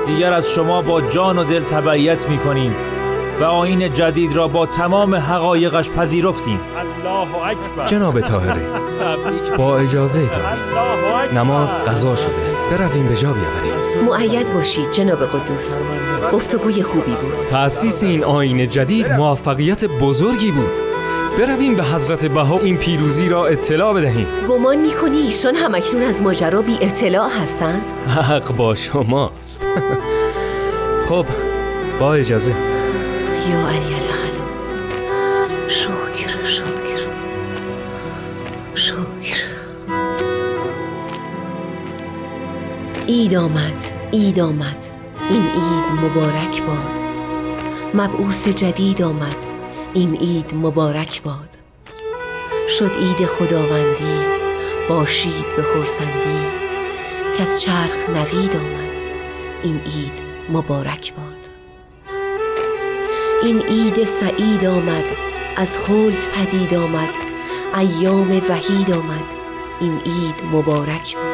دیگر 0.07 0.33
از 0.33 0.51
شما 0.51 0.83
با 0.83 1.01
جان 1.01 1.39
و 1.39 1.45
دل 1.45 1.63
تبعیت 1.63 2.29
می 2.29 2.39
کنیم 2.39 2.75
و 3.41 3.45
آین 3.45 3.95
جدید 3.95 4.37
را 4.37 4.49
با 4.49 4.67
تمام 4.67 5.15
حقایقش 5.15 5.91
پذیرفتیم. 5.91 6.61
الله 6.79 7.45
اکبر. 7.45 7.87
جناب 7.87 8.21
طاهره 8.21 8.63
با 9.57 9.79
اجازه 9.79 10.21
ایتان 10.21 10.43
نماز 11.35 11.77
قضا 11.77 12.15
شده. 12.15 12.33
برویم 12.71 13.07
به 13.07 13.17
جا 13.17 13.33
بیاوریم. 13.33 14.05
معید 14.09 14.55
باشید 14.55 14.91
جناب 14.91 15.19
قدوس. 15.27 15.83
گفتگوی 16.33 16.83
خوبی 16.83 17.13
بود. 17.13 17.41
تأسیس 17.41 18.03
این 18.03 18.25
آین 18.25 18.69
جدید 18.69 19.13
موفقیت 19.13 19.85
بزرگی 19.85 20.51
بود. 20.51 20.96
برویم 21.39 21.75
به 21.75 21.83
حضرت 21.83 22.27
بها 22.27 22.59
این 22.59 22.77
پیروزی 22.77 23.29
را 23.29 23.47
اطلاع 23.47 23.95
بدهیم. 23.95 24.27
گمان 24.49 24.77
می‌کنی 24.77 25.17
ایشان 25.17 25.55
همکنون 25.55 26.03
از 26.03 26.23
ماجرا 26.23 26.63
بی 26.63 26.79
اطلاع 26.81 27.29
هستند؟ 27.43 27.93
حق 28.09 28.57
با 28.57 28.75
شماست. 28.75 29.63
خب 31.09 31.27
با 32.01 32.15
اجازه. 32.15 32.51
یا 33.51 33.59
علی 33.69 33.95
الخلو 33.95 34.43
شکر 35.69 36.45
شکر. 36.45 37.07
شکر. 38.75 39.47
اید 43.07 43.35
آمد 43.35 43.83
اید 44.11 44.41
آمد. 44.41 44.87
این 45.31 45.43
اید 45.43 46.05
مبارک 46.05 46.63
باد. 46.63 46.97
مبعوث 47.95 48.49
جدید 48.49 49.03
آمد. 49.03 49.56
این 49.97 50.21
اید 50.21 50.55
مبارک 50.55 51.23
باد. 51.23 51.49
شد 52.79 52.93
اید 52.99 53.27
خداوندی 53.27 54.19
باشید 54.89 55.45
به 55.57 55.63
خورسندی 55.63 56.47
که 57.37 57.43
از 57.43 57.63
چرخ 57.63 58.09
نوید 58.09 58.57
آمد 58.57 59.01
این 59.63 59.81
اید 59.85 60.13
مبارک 60.49 61.13
باد. 61.15 61.49
این 63.43 63.61
عید 63.63 64.05
سعید 64.05 64.65
آمد 64.65 65.05
از 65.57 65.79
خلد 65.79 66.29
پدید 66.35 66.75
آمد 66.75 67.15
ایام 67.77 68.43
وحید 68.49 68.91
آمد 68.91 69.27
این 69.81 69.99
عید 69.99 70.37
مبارک 70.53 71.17
بود 71.17 71.26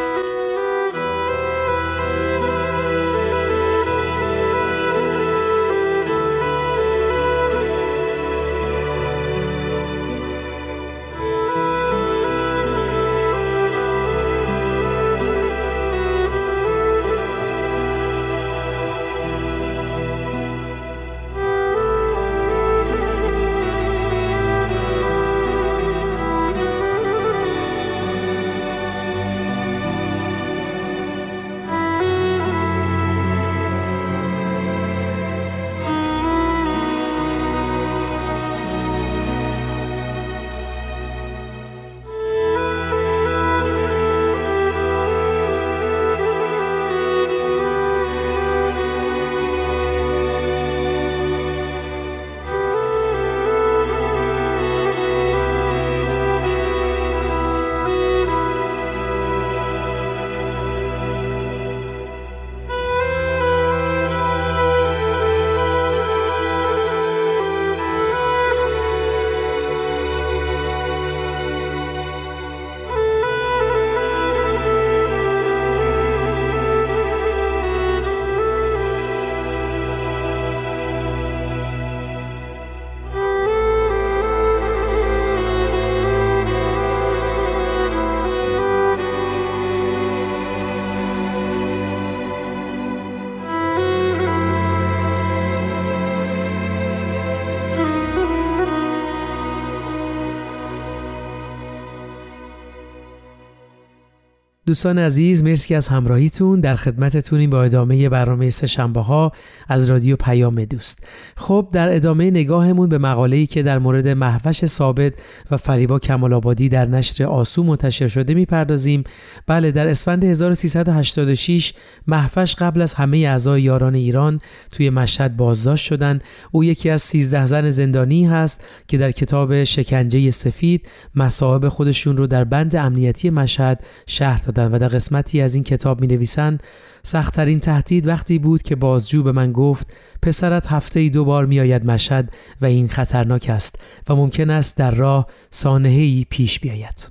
دوستان 104.72 104.98
عزیز 104.98 105.42
مرسی 105.42 105.74
از 105.74 105.88
همراهیتون. 105.88 106.60
در 106.60 106.76
خدمتتونیم 106.76 107.50
با 107.50 107.62
ادامه 107.62 108.08
برنامه 108.08 108.50
سه 108.50 108.66
شنبه 108.66 109.00
ها 109.00 109.32
از 109.68 109.90
رادیو 109.90 110.16
پیام 110.16 110.64
دوست. 110.64 111.06
خب 111.42 111.68
در 111.72 111.94
ادامه 111.94 112.30
نگاهمون 112.30 112.88
به 112.88 112.98
مقاله‌ای 112.98 113.46
که 113.46 113.62
در 113.62 113.78
مورد 113.78 114.08
محوش 114.08 114.66
ثابت 114.66 115.12
و 115.50 115.56
فریبا 115.56 115.98
کمال 115.98 116.32
آبادی 116.32 116.68
در 116.68 116.86
نشر 116.86 117.24
آسو 117.24 117.62
منتشر 117.62 118.08
شده 118.08 118.34
می‌پردازیم. 118.34 119.04
بله 119.46 119.70
در 119.70 119.88
اسفند 119.88 120.24
1386 120.24 121.74
محوش 122.06 122.54
قبل 122.54 122.82
از 122.82 122.94
همه 122.94 123.18
اعضای 123.18 123.62
یاران 123.62 123.94
ایران 123.94 124.40
توی 124.70 124.90
مشهد 124.90 125.36
بازداشت 125.36 125.86
شدن. 125.86 126.20
او 126.52 126.64
یکی 126.64 126.90
از 126.90 127.02
13 127.02 127.46
زن 127.46 127.70
زندانی 127.70 128.26
هست 128.26 128.60
که 128.88 128.98
در 128.98 129.10
کتاب 129.10 129.64
شکنجه 129.64 130.30
سفید 130.30 130.88
مصائب 131.14 131.68
خودشون 131.68 132.16
رو 132.16 132.26
در 132.26 132.44
بند 132.44 132.76
امنیتی 132.76 133.30
مشهد 133.30 133.84
شهر 134.06 134.42
دادن 134.46 134.74
و 134.74 134.78
در 134.78 134.88
قسمتی 134.88 135.40
از 135.40 135.54
این 135.54 135.64
کتاب 135.64 136.00
می 136.00 136.06
نویسن 136.06 136.58
سختترین 137.02 137.60
تهدید 137.60 138.06
وقتی 138.06 138.38
بود 138.38 138.62
که 138.62 138.76
بازجو 138.76 139.22
به 139.22 139.32
من 139.32 139.52
گفت 139.52 139.92
پسرت 140.22 140.66
هفته 140.66 141.00
ای 141.00 141.10
دو 141.10 141.24
بار 141.24 141.46
می 141.46 141.60
آید 141.60 141.86
مشهد 141.86 142.34
و 142.60 142.64
این 142.64 142.88
خطرناک 142.88 143.46
است 143.50 143.78
و 144.08 144.16
ممکن 144.16 144.50
است 144.50 144.76
در 144.76 144.90
راه 144.90 145.26
سانحه 145.50 146.24
پیش 146.24 146.60
بیاید. 146.60 147.08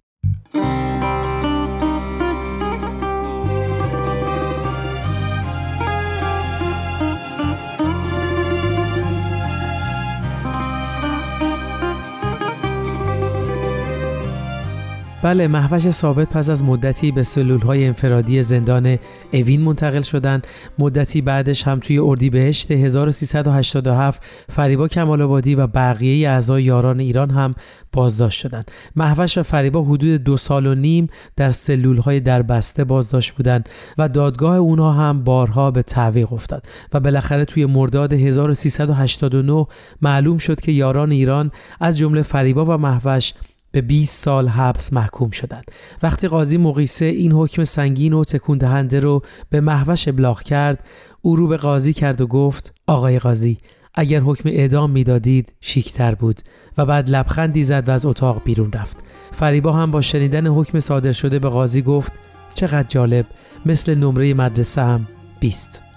بله 15.24 15.48
محوش 15.48 15.90
ثابت 15.90 16.30
پس 16.30 16.50
از 16.50 16.64
مدتی 16.64 17.12
به 17.12 17.24
سلول 17.24 17.62
های 17.62 17.86
انفرادی 17.86 18.44
زندان 18.44 18.98
اوین 19.34 19.62
منتقل 19.62 20.02
شدند. 20.02 20.48
مدتی 20.80 21.22
بعدش 21.22 21.64
هم 21.64 21.80
توی 21.80 22.00
اردیبهشت 22.00 22.72
1387 22.72 24.22
فریبا 24.50 24.88
کمال 24.88 25.22
آبادی 25.22 25.56
و 25.56 25.68
بقیه 25.68 26.30
اعضای 26.30 26.64
یاران 26.64 27.00
ایران 27.00 27.30
هم 27.30 27.56
بازداشت 27.94 28.40
شدند. 28.40 28.72
محوش 28.96 29.38
و 29.38 29.44
فریبا 29.44 29.82
حدود 29.82 30.24
دو 30.24 30.38
سال 30.38 30.66
و 30.66 30.76
نیم 30.76 31.08
در 31.36 31.52
سلول 31.52 31.98
های 31.98 32.20
در 32.20 32.42
بسته 32.42 32.84
بازداشت 32.84 33.32
بودند 33.32 33.70
و 33.98 34.10
دادگاه 34.10 34.56
اونها 34.56 34.92
هم 34.92 35.24
بارها 35.24 35.72
به 35.72 35.82
تعویق 35.82 36.34
افتاد 36.34 36.66
و 36.94 37.00
بالاخره 37.00 37.46
توی 37.46 37.66
مرداد 37.66 38.14
1389 38.14 39.68
معلوم 40.02 40.38
شد 40.38 40.62
که 40.62 40.72
یاران 40.72 41.12
ایران 41.12 41.52
از 41.80 41.98
جمله 41.98 42.22
فریبا 42.22 42.66
و 42.66 42.78
محوش 42.78 43.34
به 43.72 43.82
20 43.82 44.24
سال 44.24 44.48
حبس 44.48 44.94
محکوم 44.94 45.30
شدند. 45.30 45.64
وقتی 46.04 46.28
قاضی 46.28 46.58
مقیسه 46.58 47.06
این 47.06 47.32
حکم 47.32 47.64
سنگین 47.64 48.14
و 48.14 48.24
تکون 48.24 48.58
دهنده 48.58 49.00
رو 49.00 49.22
به 49.50 49.62
محوش 49.62 50.08
ابلاغ 50.08 50.42
کرد، 50.42 50.84
او 51.22 51.36
رو 51.36 51.48
به 51.48 51.58
قاضی 51.58 51.94
کرد 51.94 52.22
و 52.22 52.28
گفت: 52.28 52.74
آقای 52.88 53.20
قاضی، 53.20 53.58
اگر 53.94 54.20
حکم 54.20 54.50
اعدام 54.50 54.92
می‌دادید 54.92 55.54
شیکتر 55.62 56.16
بود 56.16 56.42
و 56.78 56.86
بعد 56.86 57.10
لبخندی 57.10 57.64
زد 57.64 57.90
و 57.90 57.92
از 57.92 58.06
اتاق 58.06 58.42
بیرون 58.44 58.72
رفت. 58.72 58.98
فریبا 59.32 59.72
هم 59.72 59.92
با 59.92 60.02
شنیدن 60.02 60.48
حکم 60.48 60.80
صادر 60.80 61.12
شده 61.12 61.40
به 61.40 61.50
قاضی 61.50 61.82
گفت: 61.82 62.12
چقدر 62.54 62.88
جالب، 62.88 63.26
مثل 63.66 63.96
نمره 63.96 64.34
مدرسه 64.34 64.82
هم 64.82 65.08
20. 65.40 65.91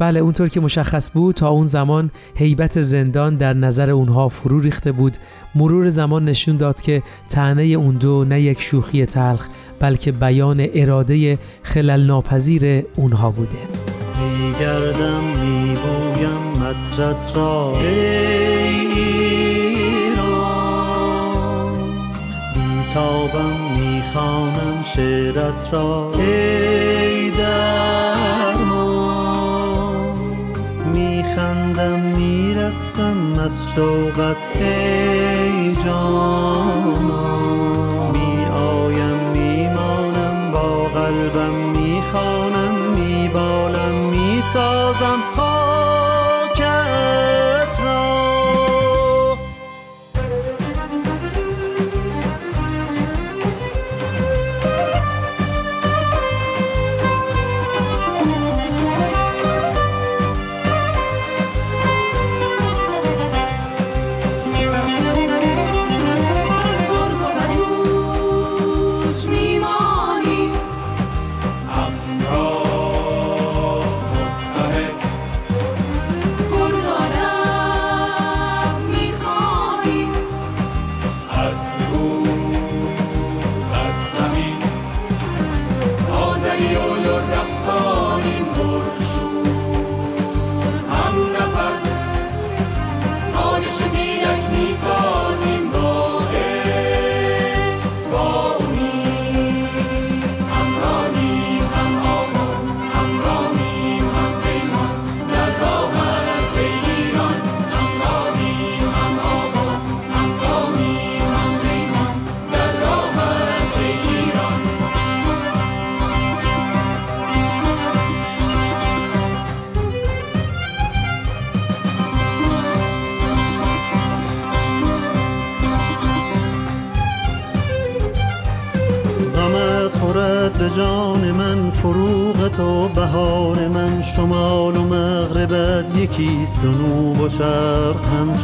بله 0.00 0.20
اونطور 0.20 0.48
که 0.48 0.60
مشخص 0.60 1.10
بود 1.10 1.34
تا 1.34 1.48
اون 1.48 1.66
زمان 1.66 2.10
هیبت 2.34 2.80
زندان 2.80 3.36
در 3.36 3.52
نظر 3.52 3.90
اونها 3.90 4.28
فرو 4.28 4.60
ریخته 4.60 4.92
بود. 4.92 5.16
مرور 5.54 5.88
زمان 5.88 6.24
نشون 6.24 6.56
داد 6.56 6.80
که 6.80 7.02
تنه 7.28 7.62
اون 7.62 7.94
دو 7.94 8.24
نه 8.24 8.40
یک 8.40 8.62
شوخی 8.62 9.06
تلخ 9.06 9.48
بلکه 9.80 10.12
بیان 10.12 10.66
اراده 10.74 11.38
خلل 11.62 12.06
ناپذیر 12.06 12.84
اونها 12.96 13.30
بوده. 13.30 13.58
میگردم 14.20 15.24
میبویم 15.24 16.62
مطرت 16.62 17.32
را 17.36 17.72
ایران. 17.80 19.00
بیتابم 22.54 23.56
می‌خوانم 23.76 24.84
شعرت 24.96 25.68
را 25.72 26.12
ای 26.18 27.30
میخندم 31.30 32.00
میرقصم 32.00 33.40
از 33.44 33.72
شوقت 33.74 34.52
ای 34.56 35.76
جانا. 35.84 37.44
میآیم 38.12 39.16
میمانم 39.32 40.50
با 40.52 40.84
قلبم 40.84 41.54
می‌خوانم 41.54 42.74
میبالم 42.96 43.94
می‌سازم. 44.10 44.90
جان 45.36 45.79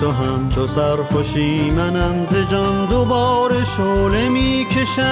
شرق 0.06 0.14
همچو 0.14 0.66
همچو 0.66 0.66
سرخوشی 0.66 1.70
منم 1.70 2.24
ز 2.24 2.34
جان 2.50 2.86
دوباره 2.86 3.64
شعله 3.64 4.28
می‌کشم. 4.28 5.02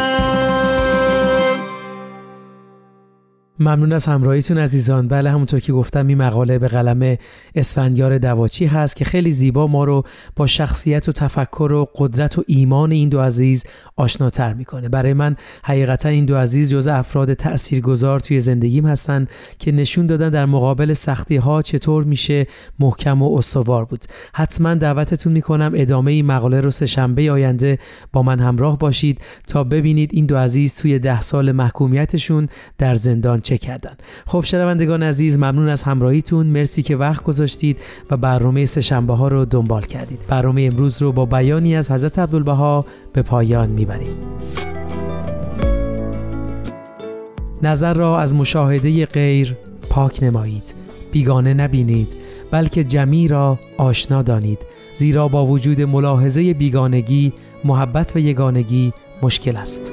ممنون 3.58 3.92
از 3.92 4.06
همراهیتون 4.06 4.58
عزیزان. 4.58 5.08
بله 5.08 5.30
همونطور 5.30 5.60
که 5.60 5.72
گفتم 5.72 6.06
این 6.06 6.18
مقاله 6.18 6.58
به 6.58 6.68
قلم 6.68 7.16
اسفندیار 7.54 8.18
دواچی 8.18 8.66
هست 8.66 8.96
که 8.96 9.04
خیلی 9.04 9.32
زیبا 9.32 9.66
ما 9.66 9.84
رو 9.84 10.04
با 10.36 10.46
شخصیت 10.46 11.08
و 11.08 11.12
تفکر 11.12 11.72
و 11.72 11.88
قدرت 11.94 12.38
و 12.38 12.44
ایمان 12.46 12.92
این 12.92 13.08
دو 13.08 13.20
عزیز 13.20 13.64
آشناتر 13.96 14.54
می‌کنه. 14.54 14.88
برای 14.88 15.12
من 15.12 15.36
حقیقتا 15.62 16.08
این 16.08 16.24
دو 16.24 16.36
عزیز 16.36 16.70
جز 16.70 16.86
افراد 16.86 17.34
تاثیرگذار 17.34 18.20
توی 18.20 18.40
زندگیم 18.40 18.86
هستن 18.86 19.26
که 19.58 19.72
نشون 19.72 20.06
دادن 20.06 20.30
در 20.30 20.46
مقابل 20.46 20.92
سختی 20.92 21.36
ها 21.36 21.62
چطور 21.62 22.04
میشه 22.04 22.46
محکم 22.78 23.22
و 23.22 23.36
استوار 23.38 23.84
بود. 23.84 24.04
حتما 24.32 24.74
دعوتتون 24.74 25.32
می‌کنم 25.32 25.72
ادامه 25.74 26.12
این 26.12 26.26
مقاله 26.26 26.60
رو 26.60 26.70
سه 26.70 26.86
شنبه 26.86 27.32
آینده 27.32 27.78
با 28.12 28.22
من 28.22 28.40
همراه 28.40 28.78
باشید 28.78 29.20
تا 29.46 29.64
ببینید 29.64 30.10
این 30.12 30.26
دو 30.26 30.36
عزیز 30.36 30.74
توی 30.74 30.98
ده 30.98 31.22
سال 31.22 31.52
محکومیتشون 31.52 32.48
در 32.78 32.94
زندان 32.94 33.40
چه 33.44 33.58
کردن. 33.58 33.94
خب 34.26 34.44
شنوندگان 34.44 35.02
عزیز 35.02 35.36
ممنون 35.36 35.68
از 35.68 35.82
همراهیتون. 35.82 36.46
مرسی 36.46 36.82
که 36.82 36.96
وقت 36.96 37.24
گذاشتید 37.24 37.78
و 38.10 38.16
برنامه 38.16 38.64
سه 38.64 38.80
شنبه 38.80 39.14
ها 39.14 39.28
رو 39.28 39.44
دنبال 39.44 39.82
کردید. 39.82 40.18
برنامه 40.28 40.68
امروز 40.72 41.02
رو 41.02 41.12
با 41.12 41.26
بیانی 41.26 41.76
از 41.76 41.90
حضرت 41.90 42.18
عبدالبها 42.18 42.84
به 43.12 43.22
پایان 43.22 43.72
می‌بریم. 43.72 44.16
نظر 47.62 47.94
را 47.94 48.20
از 48.20 48.34
مشاهده 48.34 49.06
غیر 49.06 49.56
پاک 49.90 50.22
نمایید. 50.22 50.74
بیگانه 51.12 51.54
نبینید 51.54 52.08
بلکه 52.50 52.84
جمعی 52.84 53.28
را 53.28 53.58
آشنا 53.76 54.22
دانید. 54.22 54.58
زیرا 54.94 55.28
با 55.28 55.46
وجود 55.46 55.80
ملاحظه 55.80 56.54
بیگانگی 56.54 57.32
محبت 57.64 58.16
و 58.16 58.18
یگانگی 58.18 58.92
مشکل 59.22 59.56
است. 59.56 59.92